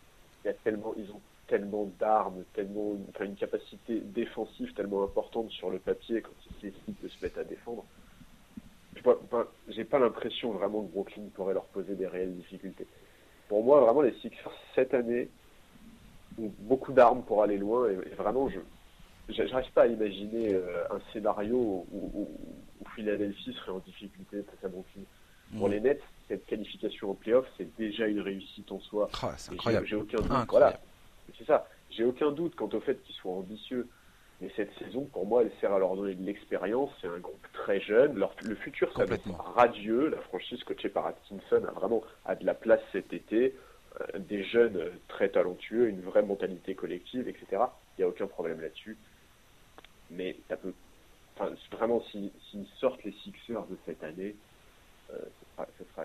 [0.45, 5.78] y a tellement, ils ont tellement d'armes, tellement une capacité défensive tellement importante sur le
[5.78, 7.84] papier quand ils décident de se mettre à défendre.
[9.68, 12.87] J'ai pas l'impression vraiment que Brooklyn pourrait leur poser des réelles difficultés.
[13.49, 15.28] Pour moi, vraiment, les Sixers cette année
[16.39, 17.89] beaucoup d'armes pour aller loin.
[17.91, 18.49] Et, vraiment,
[19.28, 22.28] je n'arrive pas à imaginer euh, un scénario où,
[22.95, 25.03] Philadelphie serait en difficulté face à Brooklyn.
[25.59, 25.72] Pour mm.
[25.72, 29.09] les Nets, cette qualification en playoff, c'est déjà une réussite en soi.
[29.22, 29.87] Ah, c'est incroyable.
[29.87, 30.47] J'ai aucun doute.
[30.49, 30.78] Voilà,
[31.37, 31.66] c'est ça.
[31.91, 33.89] J'ai aucun doute quant au fait qu'ils soient ambitieux.
[34.41, 36.91] Mais cette saison, pour moi, elle sert à leur donner de l'expérience.
[37.01, 38.22] C'est un groupe très jeune.
[38.43, 40.09] le futur, ça va être radieux.
[40.09, 43.55] La franchise coachée par Atkinson a vraiment a de la place cet été.
[44.01, 47.47] Euh, des jeunes très talentueux, une vraie mentalité collective, etc.
[47.97, 48.97] Il n'y a aucun problème là-dessus.
[50.11, 50.74] Mais ça peut,
[51.34, 52.30] enfin, vraiment, s'ils
[52.78, 54.34] sortent les Sixers de cette année,
[55.12, 55.18] euh,
[55.78, 56.05] ce, sera,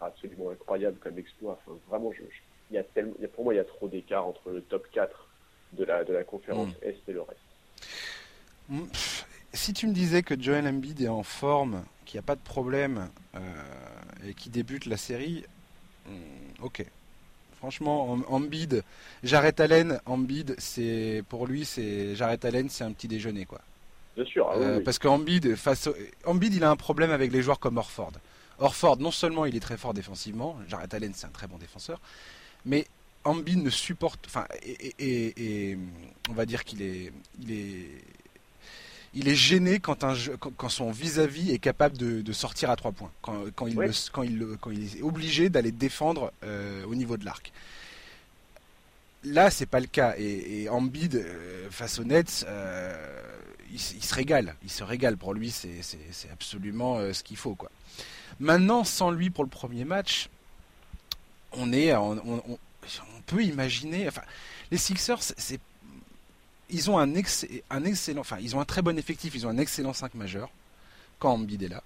[0.00, 1.58] absolument incroyable comme exploit.
[1.66, 2.22] Enfin, vraiment, je,
[2.70, 5.28] il y a tellement, pour moi, il y a trop d'écart entre le top 4
[5.72, 6.88] de la, de la conférence mm.
[6.88, 7.40] Est et le reste.
[8.68, 8.84] Mm,
[9.52, 12.42] si tu me disais que Joel Embiid est en forme, qu'il n'y a pas de
[12.42, 13.40] problème euh,
[14.24, 15.44] et qu'il débute la série,
[16.06, 16.84] mm, ok,
[17.58, 18.84] Franchement, Embiid,
[19.24, 23.60] Jarrett Allen, Embiid, c'est pour lui, c'est Jarrett Allen, c'est un petit déjeuner quoi.
[24.16, 24.48] Bien sûr.
[24.50, 25.88] Ah euh, parce qu'Embiid, face,
[26.26, 28.12] il a un problème avec les joueurs comme Orford.
[28.58, 32.00] Orford, non seulement il est très fort défensivement, Jarrett Allen, c'est un très bon défenseur,
[32.64, 32.86] mais
[33.24, 35.76] Embiid ne supporte, enfin, et,
[36.28, 37.88] on va dire qu'il est, il est,
[39.14, 43.10] il est gêné quand, un, quand, son vis-à-vis est capable de, sortir à trois points,
[43.22, 47.52] quand, il, quand, il, quand il est obligé d'aller défendre euh, au niveau de l'arc.
[49.24, 50.14] Là, c'est pas le cas.
[50.16, 53.22] Et, et Embiid, euh, face aux Nets, euh,
[53.72, 54.54] il, se régale.
[54.62, 55.16] Il se régale.
[55.16, 57.54] Pour lui, c'est absolument ce qu'il faut.
[57.54, 57.70] Quoi.
[58.38, 60.28] Maintenant, sans lui pour le premier match,
[61.52, 64.06] on est, on, on peut imaginer.
[64.06, 64.22] Enfin,
[64.70, 65.60] les Sixers, c'est
[66.70, 67.12] ils ont un,
[67.70, 70.50] un excellent, enfin, ils ont un très bon effectif, ils ont un excellent 5 majeur
[71.18, 71.82] quand Embiid est là.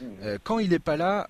[0.00, 0.04] Mmh.
[0.22, 1.28] Euh, quand il n'est pas là,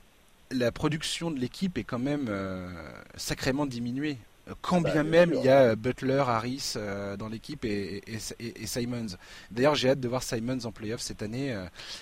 [0.51, 2.68] la production de l'équipe est quand même euh,
[3.16, 4.18] sacrément diminuée.
[4.49, 6.74] Euh, quand bah, bien, même il y a Butler, Harris
[7.18, 9.16] dans l'équipe et, et, Simons.
[9.51, 11.57] D'ailleurs, j'ai hâte de voir Simons en playoff cette année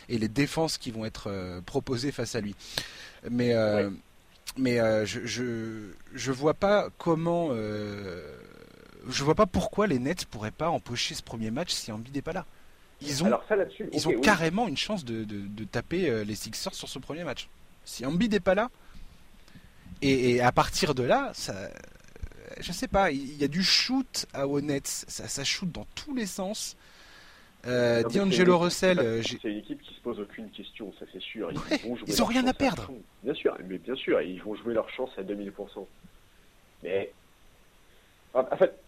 [0.09, 2.55] et les défenses qui vont être proposées face à lui.
[3.31, 3.55] Mais,
[4.57, 7.51] mais je, je, je vois pas comment
[9.09, 12.23] je vois pas pourquoi les Nets pourraient pas empocher ce premier match si Embiid n'est
[12.23, 12.47] pas là.
[13.03, 13.39] Ils ont,
[13.93, 15.25] ils ont carrément une chance de,
[15.65, 17.49] taper euh, les Sixers sur ce premier match.
[17.85, 18.71] Si Embiid n'est pas là,
[20.03, 21.55] et, à partir de là, ça,
[22.61, 25.87] je sais pas, il y a du shoot à aux Nets, ça, ça shoot dans
[25.95, 26.77] tous les sens.
[27.67, 31.51] Euh, D'Angelo Russell, euh, c'est une équipe qui se pose aucune question, ça c'est sûr.
[32.07, 32.93] Ils, ont rien à perdre.
[33.25, 35.51] bien sûr, mais bien sûr, ils vont jouer leur chance à 2000%.
[36.85, 37.13] Mais
[38.35, 38.79] en fait,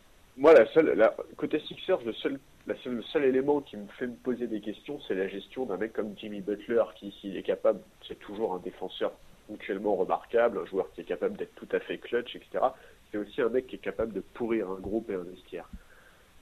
[0.79, 4.15] seule, la, côté Sixers, le seul, la seule, le seul élément qui me fait me
[4.15, 7.81] poser des questions, c'est la gestion d'un mec comme Jimmy Butler, qui, s'il est capable,
[8.07, 9.13] c'est toujours un défenseur
[9.49, 12.65] mutuellement remarquable, un joueur qui est capable d'être tout à fait clutch, etc.
[13.11, 15.69] C'est aussi un mec qui est capable de pourrir un groupe et un vestiaire.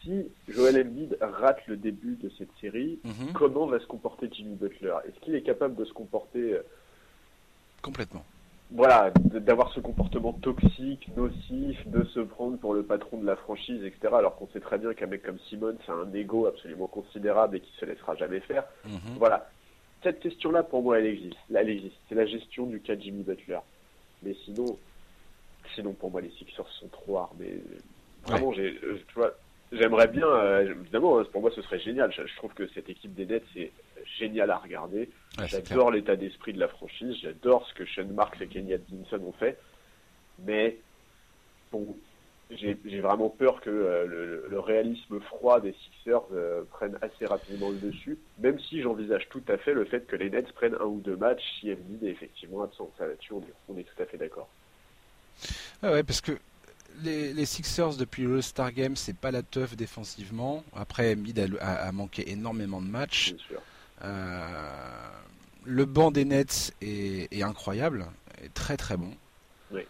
[0.03, 3.32] Si Joel Embiid rate le début de cette série, mhm.
[3.32, 4.95] comment va se comporter Jimmy Butler?
[5.07, 6.62] Est-ce qu'il est capable de se comporter euh,
[7.82, 8.24] complètement
[8.71, 13.83] voilà, d'avoir ce comportement toxique, nocif, de se prendre pour le patron de la franchise,
[13.85, 14.14] etc.
[14.14, 17.61] Alors qu'on sait très bien qu'un mec comme Simon, c'est un ego absolument considérable et
[17.61, 18.64] qui se laissera jamais faire.
[18.85, 19.19] Mhm.
[19.19, 19.49] Voilà.
[20.03, 21.37] Cette question-là, pour moi, elle existe.
[21.55, 21.97] Elle existe.
[22.09, 23.59] C'est la gestion du cas Jimmy Butler.
[24.23, 24.77] Mais sinon,
[25.75, 27.61] sinon pour moi, les Sixers sont trop armés.
[28.27, 29.33] Vraiment, j'ai, euh, tu vois,
[29.71, 32.12] j'aimerais bien, euh, évidemment, hein, pour moi, ce serait génial.
[32.12, 33.71] Je, je trouve que cette équipe des Nets, c'est
[34.19, 35.11] génial à regarder.
[35.47, 39.33] J'adore l'état d'esprit de la franchise, j'adore ce que Sean Marks et Kenny Atkinson ont
[39.33, 39.59] fait.
[40.45, 40.79] Mais
[41.73, 41.97] bon,
[42.51, 47.77] j'ai vraiment peur que euh, le, réalisme froid des Sixers euh, prenne assez rapidement le
[47.77, 51.01] dessus, même si j'envisage tout à fait le fait que les Nets prennent un ou
[51.01, 52.91] deux matchs si Embiid est effectivement absent.
[52.99, 53.33] Ça là-dessus,
[53.69, 54.49] on, est tout à fait d'accord.
[55.83, 56.33] Ah ouais, parce que
[57.03, 60.65] les, Sixers depuis le Star Game, c'est pas la teuf défensivement.
[60.75, 63.35] Après, Embiid a, manqué énormément de matchs.
[63.51, 63.57] Euh,
[64.03, 68.07] le banc des Nets est, incroyable,
[68.43, 69.11] est très très bon.
[69.73, 69.83] Oui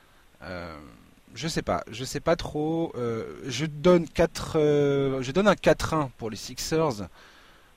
[1.37, 2.93] je sais pas, je sais pas trop.
[2.97, 7.09] Euh, je donne 4, euh, je donne un 4-1 pour les Sixers.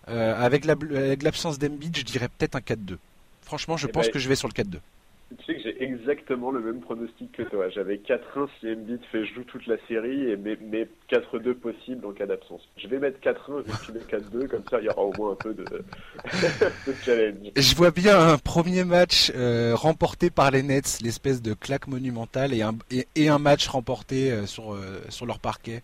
[0.07, 2.97] Euh, avec l'absence d'Embiid, je dirais peut-être un 4-2.
[3.43, 4.79] Franchement, je eh pense ben, que je vais sur le 4-2.
[5.37, 7.69] Tu sais que j'ai exactement le même pronostic que toi.
[7.69, 12.25] J'avais 4-1 si Embiid fait joue toute la série, et mais, 4-2 possible en cas
[12.25, 12.61] d'absence.
[12.77, 15.33] Je vais mettre 4-1 et tu mets 4-2, comme ça il y aura au moins
[15.33, 15.65] un peu de,
[17.03, 17.51] challenge.
[17.55, 22.51] Je vois bien un premier match euh, remporté par les Nets, l'espèce de claque monumentale,
[22.53, 25.83] et un, et, un match remporté euh, sur, euh, sur leur parquet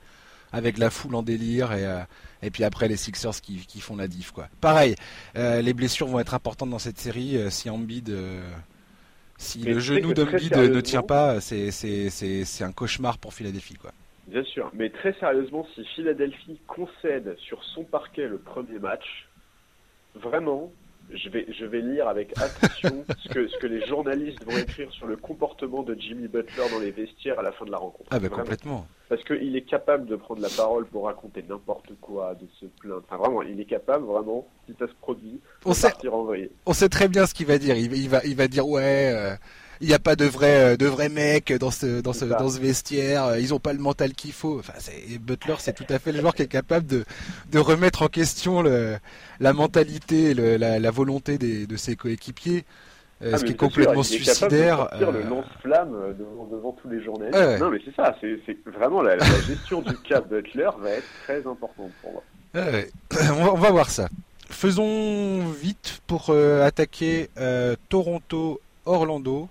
[0.54, 1.86] avec la foule en délire et,
[2.42, 4.48] et puis après les Sixers qui, qui, font la diff quoi.
[4.62, 4.96] Pareil,
[5.36, 8.16] les blessures vont être importantes dans cette série si Embiid
[9.38, 13.76] si le genou d'Embiid ne tient pas, c'est un cauchemar pour Philadelphie.
[13.76, 13.92] Quoi.
[14.28, 19.28] Bien sûr, mais très sérieusement, si Philadelphie concède sur son parquet le premier match,
[20.16, 20.72] vraiment,
[21.14, 24.92] je vais, je vais lire avec attention ce, que, ce que les journalistes vont écrire
[24.92, 28.10] sur le comportement de Jimmy Butler dans les vestiaires à la fin de la rencontre.
[28.12, 28.88] Ah, bah complètement.
[29.10, 33.04] Parce qu'il est capable de prendre la parole pour raconter n'importe quoi, de se plaindre.
[33.08, 36.50] Enfin, vraiment, il est capable, vraiment, si ça se produit, de partir en vrille.
[36.66, 37.76] On sait très bien ce qu'il va dire.
[37.78, 39.12] Il, va, il va dire, ouais.
[39.14, 39.36] Euh,
[39.82, 42.50] il n'y a pas de vrais euh, de vrais mecs dans ce dans ce dans
[42.50, 44.74] ce vestiaire ils ont pas le mental qu'il faut enfin
[45.20, 47.06] Butler c'est tout à fait le joueur qui est capable de
[47.52, 48.98] de remettre en question le,
[49.40, 52.66] la mentalité la, la volonté des, de ses coéquipiers
[53.22, 54.90] euh, ah, ce qui est complètement suicidaire.
[54.96, 56.14] Il le euh, lance-flamme euh,
[56.52, 57.62] devant, tous les journalistes.
[57.62, 59.18] Non, mais c'est ça, c'est vraiment la,
[59.48, 62.24] gestion du cap Butler va être très importante pour moi.
[63.32, 64.10] on, va, voir ça.
[64.50, 67.30] Faisons vite pour attaquer
[67.90, 69.50] Toronto-Orlando.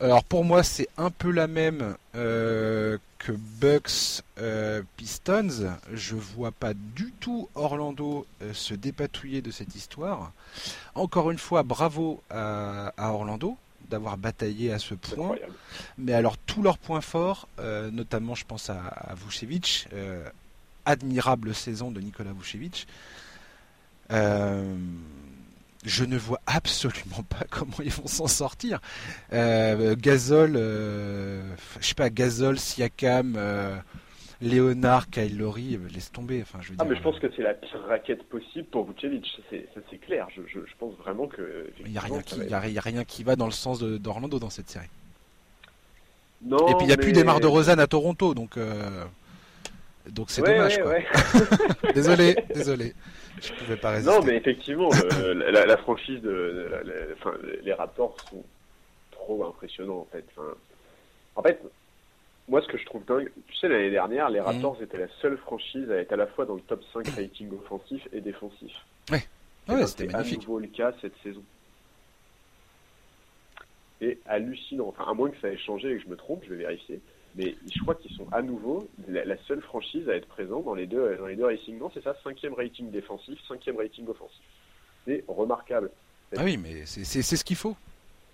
[0.00, 5.76] Alors pour moi, c'est un peu la même euh, que Bucks euh, Pistons.
[5.92, 10.32] Je vois pas du tout Orlando euh, se dépatouiller de cette histoire.
[10.94, 13.56] Encore une fois, bravo à, Orlando
[13.88, 15.36] d'avoir bataillé à ce point.
[15.98, 19.88] Mais alors tous leurs points forts, notamment je pense à, à Vucevic,
[20.86, 22.86] admirable saison de Nikola Vucevic
[25.84, 28.80] je ne vois absolument pas comment ils vont s'en sortir.
[29.32, 31.42] Euh, Gazol, euh,
[31.80, 33.76] je sais pas, Gazol, Siakam, euh,
[34.40, 36.42] Léonard, Kyle Lowry, euh, laisse tomber.
[36.42, 39.80] Enfin, je ah, mais je pense que c'est la pire raquette possible pour Vucevic, ça
[39.90, 40.28] c'est clair.
[40.34, 41.70] Je, je, pense vraiment que.
[41.84, 44.70] Il n'y a, rien qui, a, rien qui va dans le sens d'Orlando dans cette
[44.70, 44.90] série.
[46.44, 48.58] Non, Et puis il n'y a plus des de Rosanne à Toronto, donc.
[50.10, 50.78] Donc c'est dommage.
[50.80, 50.94] quoi.
[51.94, 52.94] désolé, désolé.
[53.42, 54.14] Je pouvais pas résister.
[54.14, 54.90] Non, mais effectivement,
[55.34, 56.70] la, franchise de,
[57.18, 58.44] enfin, les Raptors sont
[59.10, 60.24] trop impressionnants en fait.
[60.36, 60.54] Enfin,
[61.36, 61.60] en fait,
[62.48, 64.46] moi ce que je trouve dingue, tu sais l'année dernière, les mhm.
[64.46, 67.50] Raptors étaient la seule franchise à être à la fois dans le top 5 rating
[67.52, 68.72] offensif et défensif.
[69.10, 69.22] Ouais.
[69.68, 70.38] ouais c'était magnifique.
[70.38, 71.42] à nouveau le cas cette saison.
[74.00, 74.88] Et hallucinant.
[74.88, 77.00] Enfin, à moins que ça ait changé et que je me trompe, je vais vérifier
[77.34, 80.86] mais je crois qu'ils sont à nouveau la, seule franchise à être présent dans les
[80.86, 81.78] deux, dans les deux racing.
[81.78, 84.42] Non, c'est ça, cinquième rating défensif, cinquième rating offensif.
[85.06, 85.90] C'est remarquable.
[86.36, 87.76] Ah oui, mais c'est ce qu'il faut.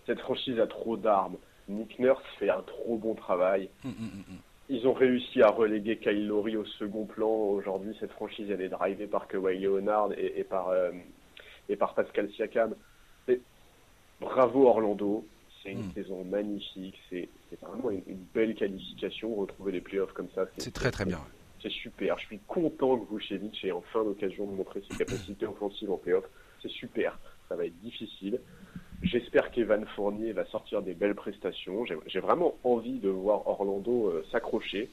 [0.06, 1.36] Cette franchise a trop d'armes.
[1.68, 3.68] Nick Nurse fait un trop bon travail.
[3.84, 4.36] Hum, hum, hum,
[4.68, 7.28] Ils ont réussi à reléguer Kyle Lowry au second plan.
[7.28, 10.90] Aujourd'hui, cette franchise, elle est drivée par Kawhi Leonard et, par, euh,
[11.68, 12.74] et par Pascal Siakam.
[14.20, 15.24] Bravo Orlando.
[15.68, 16.98] C'est une saison magnifique.
[17.10, 17.28] C'est
[17.60, 19.34] vraiment une, belle qualification.
[19.34, 21.20] Retrouver les playoffs comme ça, c'est très très bien.
[21.62, 22.18] C'est super.
[22.18, 26.28] Je suis content que Vucevic ait enfin l'occasion de montrer ses capacités offensives en playoffs.
[26.62, 27.18] C'est super.
[27.48, 28.40] Ça va être difficile.
[29.02, 31.84] J'espère qu'Evan Fournier va sortir des belles prestations.
[32.06, 34.90] J'ai vraiment envie de voir Orlando euh, s'accrocher.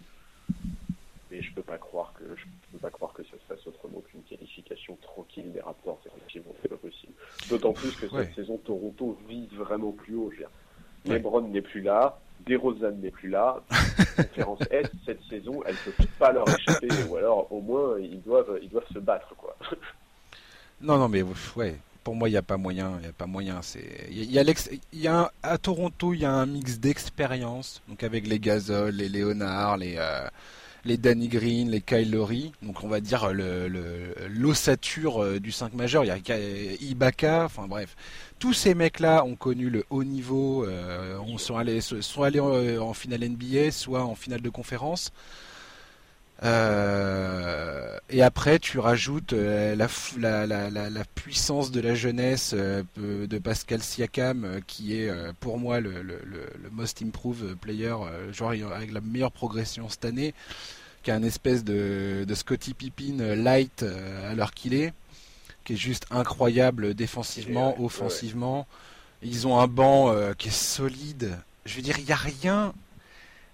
[1.31, 4.01] Mais je peux pas croire que je peux pas croire que ça se fasse autrement
[4.01, 5.99] qu'une qualification tranquille des Raptors.
[6.31, 7.13] C'est pas possible.
[7.49, 10.31] D'autant plus que cette saison Toronto vise vraiment plus haut.
[10.31, 10.43] Je
[11.05, 12.17] LeBron n'est plus là.
[12.45, 13.61] DeRozan n'est plus là.
[14.15, 18.21] Conférence S, cette saison, elle ne peut pas leur échapper, ou alors au moins ils
[18.21, 19.55] doivent, ils doivent se battre, quoi.
[20.81, 21.23] non, non, mais
[21.55, 22.93] ouais, pour moi, il n'y a pas moyen.
[22.99, 23.61] Il y a pas moyen.
[23.63, 27.81] C'est, il y a, il y a à Toronto, il y a un mix d'expérience,
[27.87, 30.27] donc avec les Gasol, les Léonard, les, euh,
[30.85, 33.31] les Danny Green, les Kyle Lowry, donc on va dire
[34.29, 36.37] l'ossature le, du 5 majeur, il y a
[36.79, 37.95] Ibaka, enfin bref,
[38.45, 43.27] tous ces mecs-là ont connu le haut niveau, euh, sont allés, sont allés en, finale
[43.27, 45.11] NBA, soit en finale de conférence.
[46.43, 49.87] Euh, et après, tu rajoutes euh, la,
[51.15, 56.05] puissance de la jeunesse de Pascal Siakam, qui est pour moi le,
[56.71, 57.95] most improved player,
[58.31, 60.35] genre avec la meilleure progression cette année,
[61.01, 63.83] qui a un espèce de, de Scotty Pippen light
[64.29, 64.93] à l'heure qu'il est
[65.65, 68.67] qui est juste incroyable défensivement, offensivement.
[69.21, 71.37] Ils ont un banc euh, qui est solide.
[71.65, 72.73] Je veux dire, il n'y a rien,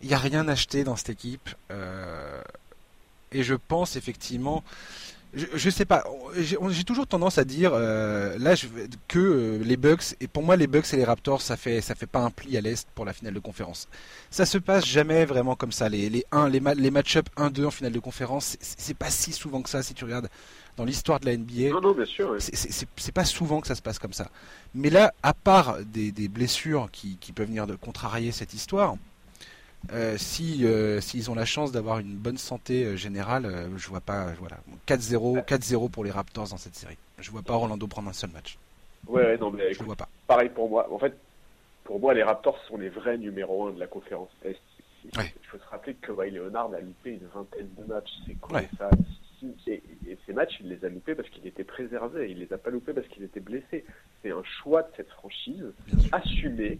[0.03, 1.49] il y a rien acheté dans cette équipe.
[1.71, 2.41] Euh,
[3.31, 4.63] et je pense effectivement,
[5.33, 6.03] je, je sais pas,
[6.35, 8.67] j'ai toujours tendance à dire euh, là je,
[9.07, 12.05] que les Bucks et pour moi les Bucks et les Raptors ça fait ça fait
[12.05, 13.87] pas un pli à l'est pour la finale de conférence.
[14.29, 15.87] Ça se passe jamais vraiment comme ça.
[15.87, 19.61] Les les 1 les, les match-up 1-2 en finale de conférence, c'est pas si souvent
[19.61, 20.29] que ça si tu regardes
[20.77, 21.69] dans l'histoire de la NBA.
[21.69, 22.35] Non, non, bien sûr.
[22.39, 24.29] C'est pas souvent que ça se passe comme ça.
[24.73, 28.95] Mais là, à part des, blessures qui, peuvent venir de contrarier cette histoire,
[29.91, 33.99] euh, si euh, s'ils ont la chance d'avoir une bonne santé euh, générale, je vois
[33.99, 34.27] pas.
[34.39, 34.57] Voilà,
[34.87, 36.97] 4-0, 4-0 pour les Raptors dans cette série.
[37.17, 38.57] Je vois pas Orlando prendre un seul match.
[39.07, 40.07] Ouais, non, mais je vois pas.
[40.27, 40.87] Pareil pour moi.
[40.91, 41.17] En fait,
[41.83, 44.59] pour moi, les Raptors sont les vrais numéros 1 de la conférence Est.
[45.03, 48.11] Il faut se rappeler que Kawhi Leonard a loupé une vingtaine de matchs.
[48.27, 48.89] C'est ça
[49.67, 49.81] et,
[50.25, 52.31] ces matchs, il les a loupés parce qu'il était préservé.
[52.31, 53.85] Il les a pas loupés parce qu'il était blessé.
[54.21, 55.65] C'est un choix de cette franchise
[56.11, 56.77] assumé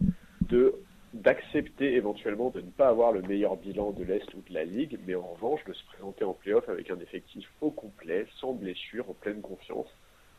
[0.49, 0.75] de
[1.13, 4.97] d'accepter éventuellement de ne pas avoir le meilleur bilan de l'Est ou de la Ligue,
[5.05, 9.09] mais en revanche de se présenter en playoff avec un effectif au complet, sans blessure,
[9.09, 9.87] en pleine confiance.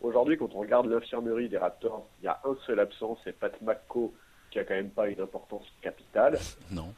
[0.00, 3.52] Aujourd'hui, quand on regarde l'infirmerie des Raptors, il y a un seul absent, c'est Pat
[3.60, 4.14] McCo,
[4.50, 6.38] qui a quand même pas une importance capitale.
[6.70, 6.92] Non.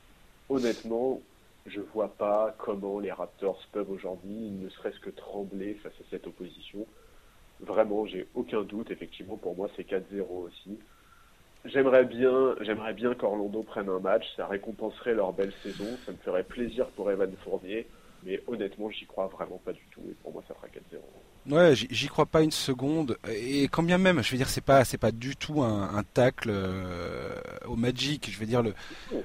[0.49, 1.21] Honnêtement,
[1.67, 6.27] je vois pas comment les Raptors peuvent aujourd'hui ne serait-ce que trembler face à cette
[6.27, 6.87] opposition.
[7.61, 8.91] Vraiment, j'ai aucun doute.
[8.91, 10.79] Effectivement, pour moi, c'est 4-0 aussi.
[11.65, 14.25] J'aimerais bien, j'aimerais bien qu'Orlando prenne un match.
[14.37, 15.87] Ça récompenserait leur belle saison.
[16.05, 17.87] Ça me ferait plaisir pour Evan Fournier.
[18.25, 20.03] Mais honnêtement, j'y crois vraiment pas du tout.
[20.11, 20.99] Et pour moi, ça fera 4-0.
[21.51, 23.19] Ouais, j'y crois pas une seconde.
[23.29, 26.03] Et quand bien même, je veux dire, c'est pas, c'est pas du tout un, un
[26.03, 27.35] tacle euh,
[27.67, 28.31] au Magic.
[28.31, 28.75] Je veux dire, le,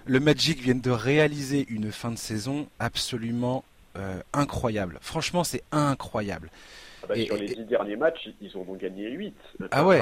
[0.05, 3.63] le Magic vient de réaliser une fin de saison absolument
[3.97, 4.97] euh, incroyable.
[5.01, 6.49] Franchement, c'est incroyable.
[7.03, 9.35] Ah bah, sur les dix derniers matchs, ils ont gagné 8.
[9.71, 10.01] Ah ouais.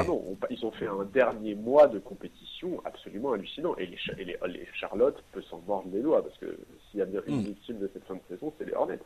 [0.50, 3.76] ils ont fait un dernier mois de compétition absolument hallucinant.
[3.78, 6.58] Et les, les, les Charlotte peut s'en mordre les doigts parce que
[6.90, 7.46] s'il y a bien une hmm.
[7.46, 9.00] victime de cette fin de saison, c'est les Hornets.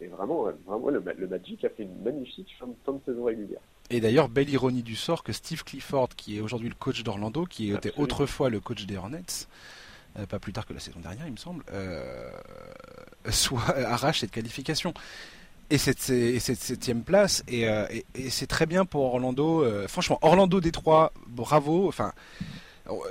[0.00, 3.60] Et vraiment, vraiment le, Magic a fait une magnifique fin de, saison régulière.
[3.90, 7.44] Et d'ailleurs, belle ironie du sort que Steve Clifford, qui est aujourd'hui le coach d'Orlando,
[7.46, 9.46] qui était autrefois le coach des Hornets,
[10.18, 12.30] euh, pas plus tard que la saison dernière, il me semble, euh,
[13.30, 14.94] soit arrache cette qualification
[15.68, 17.86] et cette, septième place et, euh,
[18.30, 19.64] c'est très bien pour Orlando.
[19.88, 21.88] franchement, Orlando Détroit, bravo.
[21.88, 22.12] Enfin,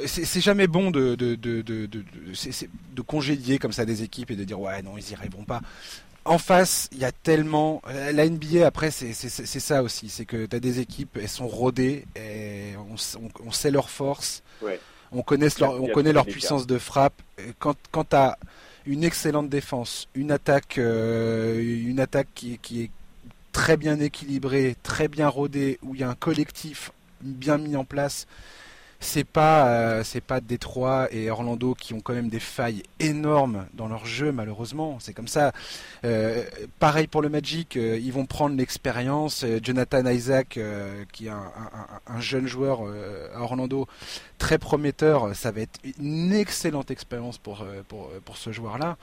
[0.05, 4.43] c'est jamais bon de de, de, de, de, congédier comme ça des équipes et de
[4.45, 5.61] dire ouais non ils y arriveront pas
[6.25, 7.81] en face, il y a tellement.
[7.87, 10.09] La NBA, après, c'est ça aussi.
[10.09, 14.43] C'est que tu as des équipes, elles sont rodées, et on, sait leurs forces,
[15.11, 17.21] on, connaît leur, on connaît leur puissance de frappe.
[17.59, 18.37] Quand, quand tu as
[18.85, 22.91] une excellente défense, une attaque, euh, une attaque qui, qui est
[23.51, 27.85] très bien équilibrée, très bien rodée, où il y a un collectif bien mis en
[27.85, 28.27] place,
[29.05, 33.67] c'est pas euh, c'est pas Détroit et Orlando qui ont quand même des failles énormes
[33.73, 34.97] dans leur jeu malheureusement.
[34.99, 35.53] C'est comme ça.
[36.03, 36.43] Euh,
[36.79, 39.45] pareil pour le Magic euh, ils vont prendre l'expérience.
[39.61, 40.59] Jonathan Isaac
[41.13, 42.81] qui est un, jeune joueur
[43.33, 43.87] à Orlando
[44.37, 48.97] très prometteur ça va être une excellente expérience pour, pour, pour ce joueur là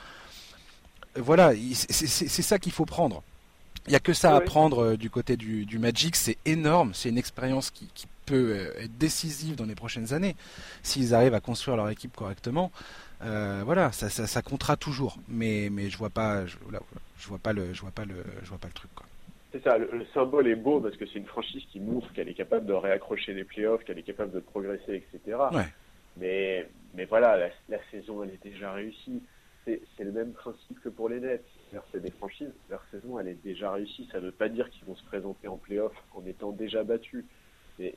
[1.16, 3.22] voilà c'est ça qu'il faut prendre.
[3.86, 7.08] Il n'y a que ça à prendre du côté du, du Magic, c'est énorme, c'est
[7.08, 10.36] une expérience qui, qui peut euh, être décisive dans les prochaines années,
[10.82, 12.70] s'ils arrivent à construire leur équipe correctement,
[13.24, 15.16] euh, voilà, ça, ça, comptera toujours.
[15.28, 16.56] Mais, mais je vois pas, je,
[17.18, 18.90] je vois pas le, je vois pas le, je vois pas le truc.
[19.52, 22.34] C'est ça, le, symbole est beau parce que c'est une franchise qui montre qu'elle est
[22.34, 25.38] capable de réaccrocher les playoffs, qu'elle est capable de progresser, etc.
[26.16, 29.22] Mais, mais voilà, la, saison, elle est déjà réussie.
[29.64, 31.44] C'est le même principe que pour les Nets.
[31.92, 34.08] C'est des franchises, leur saison, elle est déjà réussie.
[34.10, 37.24] Ça ne veut pas dire qu'ils vont se présenter en playoffs en étant déjà battus.
[37.78, 37.94] Mais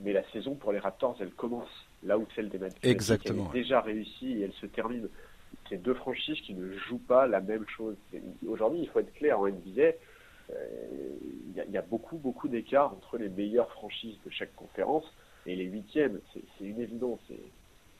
[0.00, 1.68] mais la saison pour les Raptors, elle commence
[2.02, 3.50] là où celle des Magic Exactement.
[3.52, 5.08] Elle est déjà réussie et elle se termine.
[5.68, 7.96] C'est deux franchises qui ne jouent pas la même chose.
[8.46, 9.92] Aujourd'hui, il faut être clair en NBA.
[10.50, 11.08] Euh,
[11.56, 15.04] il y, a beaucoup, beaucoup d'écart entre les meilleures franchises de chaque conférence
[15.46, 16.20] et les huitièmes.
[16.34, 17.20] C'est une évidence.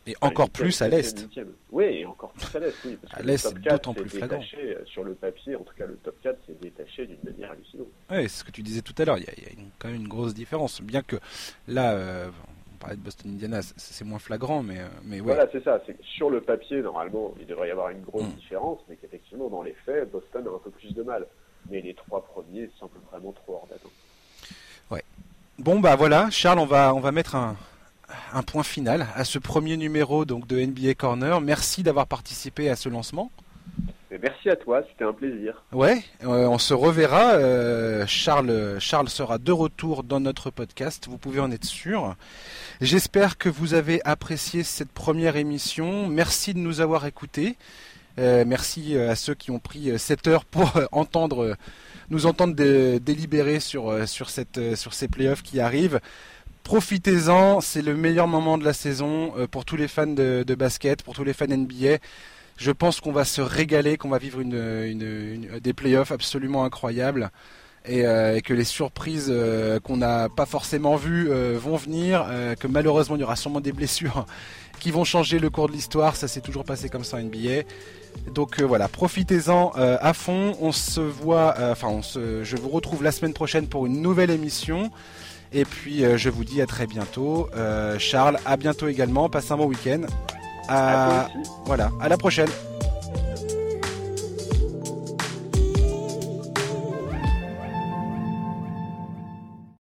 [0.06, 1.28] Et encore plus à l'Est.
[1.70, 2.98] Oui, et encore plus à l'Est, oui.
[3.12, 4.42] à l'Est, d'autant plus flagrant.
[4.58, 7.86] Euh, sur le papier, en tout cas le top 4 s'est détaché d'une manière hallucinante.
[8.10, 10.08] Oui, c'est ce que tu disais tout à l'heure, il y a, quand même une
[10.08, 10.82] grosse différence.
[10.82, 11.16] Bien que
[11.68, 12.28] là,
[12.74, 15.34] on parlait de Boston Indiana, c'est moins flagrant, mais, mais ouais.
[15.34, 15.80] Voilà, c'est ça.
[16.02, 18.34] Sur le papier, normalement, il devrait y avoir une grosse mm.
[18.34, 21.26] différence, mais qu'effectivement, dans les faits, Boston a un peu plus de mal.
[21.70, 23.92] Mais les trois premiers semblent vraiment trop hors d'attente.
[24.90, 25.02] Ouais.
[25.58, 27.56] Bon, bah voilà, Charles, on va, on va mettre un,
[28.32, 31.40] un point final à ce premier numéro donc de NBA Corner.
[31.40, 33.30] Merci d'avoir participé à ce lancement.
[34.22, 35.62] Merci à toi, c'était un plaisir.
[35.72, 37.32] Ouais, euh, on se reverra.
[37.32, 42.14] Euh, Charles, Charles sera de retour dans notre podcast, vous pouvez en être sûr.
[42.80, 46.06] J'espère que vous avez apprécié cette première émission.
[46.06, 47.56] Merci de nous avoir écoutés.
[48.18, 51.56] Euh, merci à ceux qui ont pris cette heure pour entendre,
[52.10, 56.00] nous entendre délibérer sur, sur, cette, sur ces playoffs qui arrivent.
[56.64, 61.14] Profitez-en, c'est le meilleur moment de la saison pour tous les fans de, basket, pour
[61.14, 61.98] tous les fans NBA.
[62.56, 67.30] Je pense qu'on va se régaler, qu'on va vivre une, des playoffs absolument incroyables.
[67.86, 72.26] Et, euh, que les surprises euh, qu'on n'a pas forcément vues euh, vont venir,
[72.58, 74.24] que malheureusement il y aura sûrement des blessures
[74.80, 77.64] qui vont changer le cours de l'histoire, ça s'est toujours passé comme ça en NBA.
[78.32, 83.34] Donc voilà, profitez-en à fond, on se voit, enfin on je vous retrouve la semaine
[83.34, 84.90] prochaine pour une nouvelle émission.
[85.54, 87.48] Et puis je vous dis à très bientôt.
[87.98, 90.02] Charles, à bientôt également, passe un bon week-end.
[90.68, 91.28] À,
[91.66, 92.48] voilà, à la prochaine.